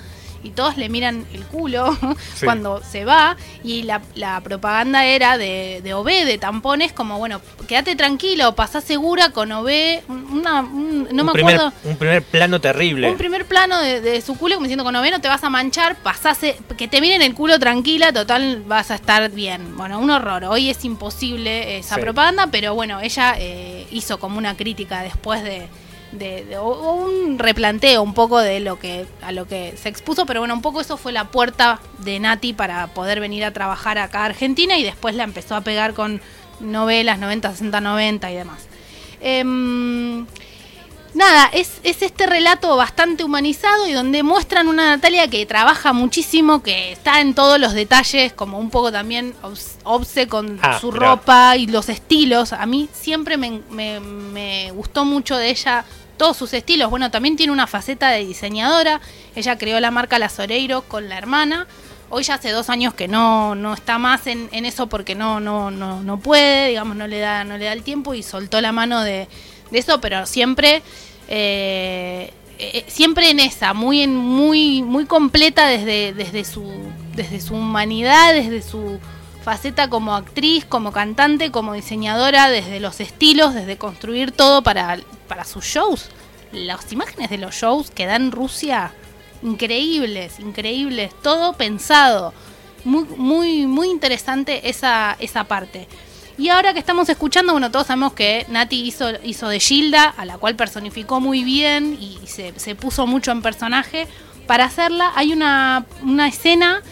y 0.46 0.50
todos 0.50 0.76
le 0.76 0.88
miran 0.88 1.26
el 1.32 1.44
culo 1.44 1.96
Sí. 2.34 2.44
cuando 2.44 2.82
se 2.82 3.04
va 3.04 3.36
y 3.64 3.82
la, 3.82 4.00
la 4.14 4.40
propaganda 4.40 5.04
era 5.04 5.36
de, 5.38 5.80
de 5.82 5.94
OB, 5.94 6.06
de 6.24 6.38
tampones, 6.38 6.92
como 6.92 7.18
bueno, 7.18 7.40
quédate 7.66 7.96
tranquilo, 7.96 8.54
pasá 8.54 8.80
segura 8.80 9.30
con 9.30 9.50
OB, 9.52 9.68
una, 10.08 10.60
un- 10.60 11.08
no 11.12 11.22
un, 11.22 11.26
me 11.26 11.32
primer, 11.32 11.54
acuerdo. 11.56 11.72
un 11.84 11.96
primer 11.96 12.22
plano 12.22 12.60
terrible. 12.60 13.10
Un 13.10 13.16
primer 13.18 13.44
plano 13.46 13.80
de, 13.80 14.00
de 14.00 14.20
su 14.22 14.36
culo 14.36 14.54
como 14.56 14.64
diciendo 14.66 14.84
con 14.84 14.94
OB 14.96 15.10
no 15.10 15.20
te 15.20 15.28
vas 15.28 15.42
a 15.44 15.50
manchar, 15.50 15.96
pasase, 15.96 16.56
que 16.76 16.88
te 16.88 17.00
miren 17.00 17.22
el 17.22 17.34
culo 17.34 17.58
tranquila, 17.58 18.12
total 18.12 18.62
vas 18.66 18.90
a 18.90 18.94
estar 18.96 19.30
bien. 19.30 19.76
Bueno, 19.76 19.98
un 19.98 20.10
horror. 20.10 20.44
Hoy 20.44 20.70
es 20.70 20.84
imposible 20.84 21.78
esa 21.78 21.96
Sí. 21.96 22.00
propaganda, 22.00 22.48
pero 22.50 22.74
bueno, 22.74 23.00
ella 23.00 23.34
eh, 23.38 23.86
hizo 23.90 24.18
como 24.18 24.38
una 24.38 24.56
crítica 24.56 25.02
después 25.02 25.42
de, 25.42 25.68
de- 26.18 26.44
de- 26.44 26.58
o- 26.58 26.64
o 26.66 26.94
un 26.94 27.38
replanteo 27.38 28.02
un 28.02 28.14
poco 28.14 28.38
de 28.40 28.60
lo 28.60 28.78
que 28.78 29.06
a 29.22 29.32
lo 29.32 29.46
que 29.46 29.74
se 29.76 29.88
expuso, 29.88 30.26
pero 30.26 30.40
bueno, 30.40 30.54
un 30.54 30.62
poco 30.62 30.80
eso 30.80 30.96
fue 30.96 31.12
la 31.12 31.24
puerta 31.30 31.80
de 31.98 32.18
Nati 32.20 32.52
para 32.52 32.86
poder 32.88 33.20
venir 33.20 33.44
a 33.44 33.52
trabajar 33.52 33.98
acá 33.98 34.20
a 34.22 34.24
Argentina 34.26 34.76
y 34.78 34.82
después 34.84 35.14
la 35.14 35.24
empezó 35.24 35.54
a 35.54 35.60
pegar 35.62 35.94
con 35.94 36.20
novelas 36.60 37.18
90, 37.18 37.50
60, 37.50 37.80
90 37.80 38.30
y 38.30 38.34
demás. 38.34 38.66
Em, 39.20 40.26
Nada, 41.14 41.48
es, 41.54 41.80
es 41.82 42.02
este 42.02 42.26
relato 42.26 42.76
bastante 42.76 43.24
humanizado 43.24 43.86
y 43.88 43.92
donde 43.94 44.22
muestran 44.22 44.68
una 44.68 44.90
Natalia 44.96 45.28
que 45.28 45.46
trabaja 45.46 45.94
muchísimo, 45.94 46.62
que 46.62 46.92
está 46.92 47.22
en 47.22 47.32
todos 47.34 47.58
los 47.58 47.72
detalles, 47.72 48.34
como 48.34 48.58
un 48.58 48.68
poco 48.68 48.92
también 48.92 49.32
obs- 49.42 49.76
obse 49.84 50.28
con 50.28 50.58
Ah, 50.60 50.78
su 50.78 50.90
ropa 50.90 51.56
y 51.56 51.68
los 51.68 51.88
estilos. 51.88 52.52
A 52.52 52.66
mí 52.66 52.90
siempre 52.92 53.38
me, 53.38 53.62
me- 53.70 53.98
me 54.00 54.70
gustó 54.72 55.06
mucho 55.06 55.38
de 55.38 55.48
ella 55.48 55.86
todos 56.16 56.36
sus 56.36 56.52
estilos. 56.52 56.90
Bueno, 56.90 57.10
también 57.10 57.36
tiene 57.36 57.52
una 57.52 57.66
faceta 57.66 58.10
de 58.10 58.24
diseñadora. 58.24 59.00
Ella 59.34 59.58
creó 59.58 59.80
la 59.80 59.90
marca 59.90 60.18
Las 60.18 60.38
Oreiros 60.38 60.84
con 60.84 61.08
la 61.08 61.18
hermana 61.18 61.66
Hoy 62.08 62.22
ya 62.22 62.34
hace 62.34 62.50
dos 62.52 62.70
años 62.70 62.94
que 62.94 63.08
no, 63.08 63.56
no 63.56 63.74
está 63.74 63.98
más 63.98 64.28
en, 64.28 64.48
en 64.52 64.64
eso 64.64 64.86
porque 64.86 65.16
no, 65.16 65.40
no, 65.40 65.72
no, 65.72 66.02
no 66.02 66.18
puede, 66.18 66.68
digamos, 66.68 66.96
no 66.96 67.08
le 67.08 67.18
da, 67.18 67.42
no 67.42 67.58
le 67.58 67.64
da 67.64 67.72
el 67.72 67.82
tiempo 67.82 68.14
y 68.14 68.22
soltó 68.22 68.60
la 68.60 68.70
mano 68.70 69.02
de, 69.02 69.26
de 69.72 69.78
eso, 69.78 70.00
pero 70.00 70.24
siempre, 70.24 70.82
eh, 71.28 72.32
eh, 72.60 72.84
siempre 72.86 73.30
en 73.30 73.40
esa, 73.40 73.74
muy 73.74 74.02
en, 74.02 74.14
muy, 74.14 74.82
muy 74.82 75.06
completa 75.06 75.66
desde, 75.66 76.12
desde 76.12 76.44
su, 76.44 76.64
desde 77.16 77.40
su 77.40 77.54
humanidad, 77.54 78.34
desde 78.34 78.62
su 78.62 79.00
faceta 79.42 79.90
como 79.90 80.14
actriz, 80.14 80.64
como 80.64 80.92
cantante, 80.92 81.50
como 81.50 81.72
diseñadora, 81.72 82.48
desde 82.50 82.78
los 82.78 83.00
estilos, 83.00 83.52
desde 83.52 83.78
construir 83.78 84.30
todo 84.30 84.62
para, 84.62 84.98
para 85.26 85.44
sus 85.44 85.64
shows. 85.64 86.08
Las 86.52 86.90
imágenes 86.92 87.30
de 87.30 87.38
los 87.38 87.54
shows 87.54 87.90
que 87.90 88.06
da 88.06 88.16
en 88.16 88.32
Rusia, 88.32 88.92
increíbles, 89.42 90.38
increíbles, 90.40 91.12
todo 91.22 91.52
pensado. 91.54 92.32
Muy, 92.84 93.04
muy, 93.16 93.66
muy 93.66 93.90
interesante 93.90 94.68
esa, 94.68 95.16
esa 95.18 95.44
parte. 95.44 95.88
Y 96.38 96.50
ahora 96.50 96.72
que 96.72 96.78
estamos 96.78 97.08
escuchando, 97.08 97.52
bueno, 97.52 97.70
todos 97.70 97.86
sabemos 97.86 98.12
que 98.12 98.44
Nati 98.48 98.82
hizo, 98.86 99.08
hizo 99.24 99.48
de 99.48 99.58
Gilda, 99.58 100.04
a 100.16 100.24
la 100.24 100.38
cual 100.38 100.54
personificó 100.54 101.20
muy 101.20 101.42
bien 101.42 101.96
y 102.00 102.18
se, 102.26 102.52
se 102.58 102.74
puso 102.74 103.06
mucho 103.06 103.32
en 103.32 103.42
personaje. 103.42 104.06
Para 104.46 104.66
hacerla 104.66 105.12
hay 105.16 105.32
una, 105.32 105.86
una 106.02 106.28
escena 106.28 106.82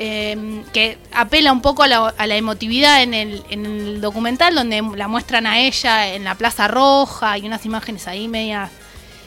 eh, 0.00 0.62
que 0.72 0.96
apela 1.12 1.50
un 1.50 1.60
poco 1.60 1.82
a 1.82 1.88
la, 1.88 2.14
a 2.16 2.26
la 2.28 2.36
emotividad 2.36 3.02
en 3.02 3.14
el, 3.14 3.42
en 3.50 3.66
el, 3.66 4.00
documental, 4.00 4.54
donde 4.54 4.80
la 4.94 5.08
muestran 5.08 5.44
a 5.46 5.58
ella 5.58 6.14
en 6.14 6.22
la 6.22 6.36
Plaza 6.36 6.68
Roja 6.68 7.36
y 7.36 7.46
unas 7.46 7.66
imágenes 7.66 8.06
ahí 8.06 8.28
medias 8.28 8.70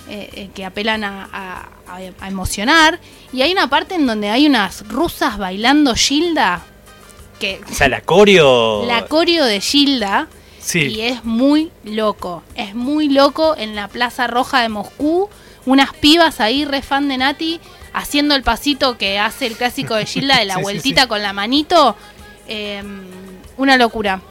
eh, 0.10 0.30
eh, 0.34 0.50
que 0.56 0.64
apelan 0.64 1.04
a, 1.04 1.30
a, 1.34 1.70
a, 2.22 2.28
emocionar. 2.30 3.02
Y 3.34 3.42
hay 3.42 3.52
una 3.52 3.70
parte 3.70 3.96
en 3.96 4.08
donde 4.08 4.30
hay 4.30 4.48
unas 4.48 4.88
rusas 4.88 5.38
bailando 5.38 5.94
Gilda. 5.94 6.62
Que, 7.38 7.60
o 7.70 7.74
sea, 7.74 7.90
la 7.90 8.00
coreo. 8.00 8.86
La 8.88 9.08
coreo 9.08 9.44
de 9.44 9.60
Gilda. 9.60 10.28
Sí. 10.60 10.88
Y 10.88 11.02
es 11.02 11.26
muy 11.26 11.70
loco. 11.84 12.44
Es 12.56 12.76
muy 12.76 13.10
loco 13.10 13.58
en 13.58 13.76
la 13.76 13.90
Plaza 13.90 14.28
Roja 14.28 14.62
de 14.62 14.70
Moscú. 14.70 15.30
Unas 15.66 15.94
pibas 15.94 16.40
ahí, 16.40 16.66
re 16.66 16.82
fan 16.82 17.08
de 17.08 17.18
Nati 17.18 17.60
haciendo 17.94 18.36
el 18.36 18.44
pasito 18.44 18.98
que 18.98 19.20
hace 19.20 19.48
el 19.48 19.56
clásico 19.56 19.96
de 19.96 20.06
Gilda 20.06 20.40
de 20.40 20.46
la 20.46 20.56
sí, 20.58 20.62
vueltita 20.62 21.02
sí, 21.02 21.06
sí. 21.06 21.10
con 21.10 21.22
la 21.22 21.34
manito. 21.34 21.96
Eh, 22.48 22.82
una 23.58 23.78
locura. 23.78 24.22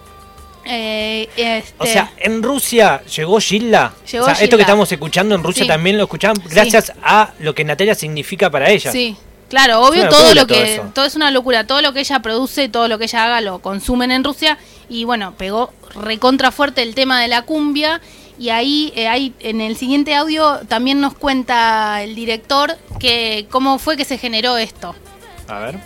Eh, 0.64 1.28
este... 1.36 1.74
O 1.78 1.86
sea, 1.86 2.12
en 2.18 2.42
Rusia 2.42 3.02
llegó 3.04 3.40
Gilda. 3.40 3.94
Llegó 4.10 4.24
o 4.24 4.26
sea, 4.26 4.34
Gilda. 4.34 4.44
esto 4.44 4.56
que 4.56 4.62
estamos 4.62 4.92
escuchando 4.92 5.34
en 5.34 5.42
Rusia 5.42 5.66
también 5.66 5.96
lo 5.96 6.04
escuchaban 6.04 6.36
gracias 6.48 6.92
a 7.02 7.32
lo 7.38 7.54
que 7.54 7.64
Natalia 7.64 7.94
significa 7.94 8.50
para 8.50 8.70
ella. 8.70 8.90
Sí. 8.92 9.16
Claro, 9.48 9.80
obvio 9.80 10.08
todo 10.08 10.32
lo 10.32 10.46
que 10.46 10.76
todo, 10.76 10.90
todo, 10.94 11.04
es 11.06 11.16
una 11.16 11.32
locura, 11.32 11.66
todo 11.66 11.82
lo 11.82 11.92
que 11.92 11.98
ella 11.98 12.20
produce, 12.20 12.68
todo 12.68 12.86
lo 12.86 12.98
que 12.98 13.04
ella 13.04 13.24
haga 13.24 13.40
lo 13.40 13.58
consumen 13.58 14.12
en 14.12 14.22
Rusia 14.22 14.58
y 14.88 15.02
bueno, 15.02 15.34
pegó 15.36 15.72
recontra 15.92 16.52
fuerte 16.52 16.82
el 16.82 16.94
tema 16.94 17.20
de 17.20 17.26
la 17.26 17.42
cumbia 17.42 18.00
y 18.40 18.48
ahí, 18.48 18.90
eh, 18.96 19.06
ahí 19.06 19.34
en 19.40 19.60
el 19.60 19.76
siguiente 19.76 20.14
audio 20.14 20.60
también 20.66 20.98
nos 20.98 21.12
cuenta 21.12 22.02
el 22.02 22.14
director 22.14 22.74
que 22.98 23.46
cómo 23.50 23.78
fue 23.78 23.98
que 23.98 24.06
se 24.06 24.16
generó 24.16 24.56
esto. 24.56 24.94
A 25.46 25.58
ver. 25.58 25.78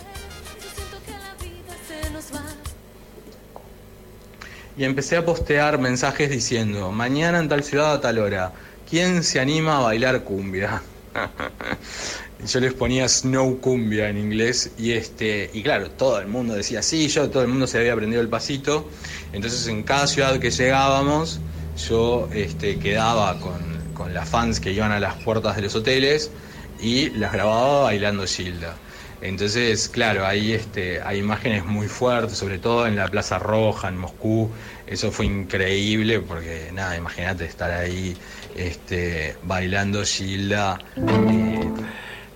Y 4.77 4.85
empecé 4.85 5.17
a 5.17 5.25
postear 5.25 5.79
mensajes 5.79 6.29
diciendo, 6.29 6.93
mañana 6.93 7.39
en 7.39 7.49
tal 7.49 7.61
ciudad 7.61 7.93
a 7.93 7.99
tal 7.99 8.19
hora, 8.19 8.53
¿quién 8.89 9.25
se 9.25 9.41
anima 9.41 9.79
a 9.79 9.81
bailar 9.81 10.23
cumbia? 10.23 10.81
yo 12.47 12.59
les 12.61 12.73
ponía 12.73 13.09
Snow 13.09 13.59
Cumbia 13.59 14.07
en 14.07 14.17
inglés 14.17 14.71
y 14.77 14.93
este 14.93 15.49
y 15.53 15.61
claro, 15.61 15.91
todo 15.91 16.19
el 16.21 16.27
mundo 16.27 16.53
decía 16.53 16.81
sí, 16.81 17.09
yo 17.09 17.29
todo 17.29 17.43
el 17.43 17.49
mundo 17.49 17.67
se 17.67 17.79
había 17.79 17.91
aprendido 17.91 18.21
el 18.21 18.29
pasito. 18.29 18.89
Entonces 19.33 19.67
en 19.67 19.83
cada 19.83 20.07
ciudad 20.07 20.39
que 20.39 20.51
llegábamos, 20.51 21.41
yo 21.77 22.29
este, 22.33 22.79
quedaba 22.79 23.39
con, 23.39 23.93
con 23.93 24.13
las 24.13 24.27
fans 24.27 24.59
que 24.59 24.71
iban 24.71 24.91
a 24.91 24.99
las 24.99 25.15
puertas 25.15 25.55
de 25.55 25.63
los 25.63 25.75
hoteles 25.75 26.31
y 26.79 27.09
las 27.11 27.33
grababa 27.33 27.83
bailando 27.83 28.25
Gilda. 28.25 28.75
Entonces, 29.21 29.89
claro, 29.89 30.25
ahí 30.25 30.53
este, 30.53 31.01
hay 31.01 31.19
imágenes 31.19 31.65
muy 31.65 31.87
fuertes, 31.87 32.37
sobre 32.37 32.59
todo 32.59 32.85
en 32.85 32.95
la 32.95 33.07
Plaza 33.07 33.39
Roja, 33.39 33.87
en 33.87 33.97
Moscú. 33.97 34.51
Eso 34.85 35.11
fue 35.11 35.25
increíble 35.25 36.19
porque, 36.19 36.69
nada, 36.73 36.95
imagínate 36.95 37.45
estar 37.45 37.71
ahí 37.71 38.15
este, 38.55 39.35
bailando 39.43 40.03
Gilda. 40.03 40.79
Eh, 40.97 41.71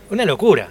una 0.10 0.26
locura. 0.26 0.70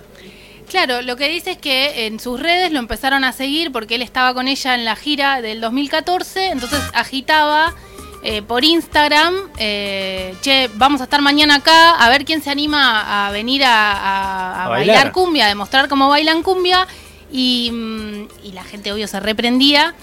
Claro, 0.68 1.02
lo 1.02 1.16
que 1.16 1.28
dice 1.28 1.52
es 1.52 1.59
que 1.59 2.07
en 2.07 2.20
sus 2.20 2.40
redes 2.40 2.72
lo 2.72 2.78
empezaron 2.78 3.24
a 3.24 3.33
seguir 3.33 3.70
porque 3.70 3.94
él 3.94 4.02
estaba 4.02 4.35
con 4.35 4.48
ella 4.48 4.74
en 4.74 4.85
la 4.85 4.96
gira 4.96 5.40
del 5.40 5.61
2014, 5.61 6.48
entonces 6.48 6.81
agitaba 6.92 7.74
eh, 8.22 8.42
por 8.42 8.64
Instagram, 8.64 9.35
eh, 9.59 10.35
che, 10.42 10.68
vamos 10.74 11.00
a 11.00 11.04
estar 11.04 11.22
mañana 11.22 11.57
acá, 11.57 11.94
a 11.94 12.09
ver 12.09 12.24
quién 12.24 12.42
se 12.42 12.50
anima 12.50 13.26
a 13.26 13.31
venir 13.31 13.64
a, 13.64 13.92
a, 13.92 14.64
a 14.64 14.68
bailar. 14.68 14.96
bailar. 14.96 15.12
cumbia, 15.12 15.44
a 15.46 15.48
demostrar 15.48 15.88
cómo 15.88 16.09
bailan 16.09 16.42
cumbia, 16.42 16.87
y, 17.31 17.70
mm, 17.72 18.28
y, 18.44 18.52
la 18.52 18.64
gente 18.64 18.92
obvio 18.92 19.07
se 19.07 19.20
reprendía, 19.20 19.94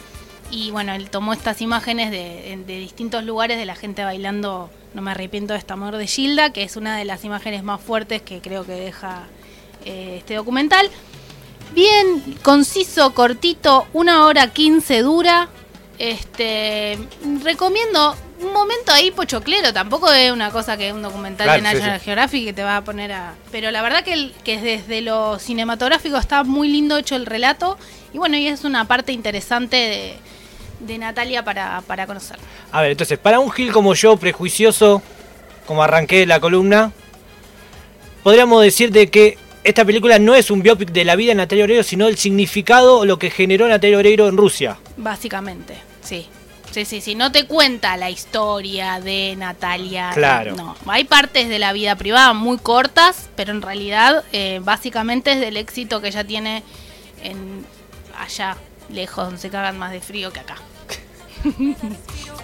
y 0.51 0.71
bueno, 0.71 0.93
él 0.93 1.09
tomó 1.09 1.33
estas 1.33 1.61
imágenes 1.61 2.11
de, 2.11 2.63
de, 2.65 2.79
distintos 2.79 3.23
lugares 3.23 3.57
de 3.57 3.65
la 3.65 3.75
gente 3.75 4.03
bailando 4.03 4.69
No 4.93 5.01
me 5.01 5.11
arrepiento 5.11 5.53
de 5.53 5.59
este 5.59 5.73
amor 5.73 5.97
de 5.97 6.07
Gilda, 6.07 6.53
que 6.53 6.63
es 6.63 6.77
una 6.77 6.97
de 6.97 7.03
las 7.03 7.25
imágenes 7.25 7.63
más 7.63 7.81
fuertes 7.81 8.21
que 8.21 8.39
creo 8.41 8.65
que 8.65 8.73
deja 8.73 9.23
eh, 9.83 10.17
este 10.19 10.35
documental. 10.35 10.89
Bien 11.73 12.37
conciso, 12.41 13.13
cortito, 13.13 13.87
una 13.91 14.25
hora 14.25 14.53
quince 14.53 15.01
dura, 15.01 15.49
este, 15.97 16.97
recomiendo 17.43 18.15
un 18.41 18.51
momento 18.51 18.91
ahí 18.91 19.11
pochoclero, 19.11 19.71
tampoco 19.73 20.11
es 20.11 20.31
una 20.31 20.51
cosa 20.51 20.75
que 20.77 20.89
es 20.89 20.93
un 20.93 21.01
documental 21.01 21.45
claro, 21.45 21.61
de 21.61 21.63
National 21.63 21.99
sí, 21.99 21.99
sí. 21.99 22.05
Geographic 22.05 22.45
que 22.45 22.53
te 22.53 22.63
va 22.63 22.77
a 22.77 22.83
poner 22.83 23.11
a... 23.11 23.33
Pero 23.51 23.71
la 23.71 23.81
verdad 23.81 24.03
que, 24.03 24.13
el, 24.13 24.33
que 24.43 24.59
desde 24.59 25.01
lo 25.01 25.39
cinematográfico 25.39 26.17
está 26.17 26.43
muy 26.43 26.67
lindo 26.67 26.97
hecho 26.97 27.15
el 27.15 27.25
relato 27.25 27.77
y 28.13 28.17
bueno, 28.17 28.37
y 28.37 28.47
es 28.47 28.63
una 28.63 28.85
parte 28.85 29.11
interesante 29.13 29.75
de, 29.77 30.15
de 30.79 30.97
Natalia 30.97 31.43
para, 31.43 31.81
para 31.81 32.07
conocer. 32.07 32.37
A 32.71 32.81
ver, 32.81 32.91
entonces, 32.91 33.17
para 33.17 33.39
un 33.39 33.51
Gil 33.51 33.71
como 33.71 33.93
yo, 33.93 34.17
prejuicioso, 34.17 35.01
como 35.65 35.83
arranqué 35.83 36.25
la 36.25 36.39
columna, 36.39 36.91
podríamos 38.23 38.63
decir 38.63 38.91
de 38.91 39.09
que 39.09 39.37
esta 39.63 39.83
película 39.83 40.19
no 40.19 40.35
es 40.35 40.51
un 40.51 40.61
biopic 40.61 40.91
de 40.91 41.05
la 41.05 41.15
vida 41.15 41.31
de 41.31 41.35
Natalia 41.35 41.63
Oreiro, 41.63 41.83
sino 41.83 42.07
el 42.07 42.17
significado 42.17 42.99
o 42.99 43.05
lo 43.05 43.17
que 43.17 43.29
generó 43.29 43.67
Natalia 43.67 43.97
Oreiro 43.97 44.27
en 44.27 44.37
Rusia. 44.37 44.77
Básicamente, 44.97 45.77
sí. 46.01 46.27
Sí, 46.71 46.83
sí, 46.83 46.99
sí. 46.99 47.15
No 47.15 47.31
te 47.31 47.45
cuenta 47.45 47.95
la 47.95 48.09
historia 48.09 48.99
de 48.99 49.35
Natalia. 49.37 50.11
Claro. 50.13 50.55
No. 50.55 50.75
Hay 50.87 51.05
partes 51.05 51.47
de 51.47 51.59
la 51.59 51.71
vida 51.73 51.95
privada 51.95 52.33
muy 52.33 52.57
cortas, 52.57 53.29
pero 53.35 53.51
en 53.51 53.61
realidad, 53.61 54.23
eh, 54.33 54.59
básicamente 54.61 55.33
es 55.33 55.39
del 55.39 55.57
éxito 55.57 56.01
que 56.01 56.09
ella 56.09 56.25
tiene 56.25 56.63
en 57.23 57.65
allá, 58.17 58.57
lejos, 58.89 59.25
donde 59.25 59.39
se 59.39 59.49
cagan 59.49 59.77
más 59.77 59.91
de 59.91 60.01
frío 60.01 60.33
que 60.33 60.39
acá. 60.41 60.57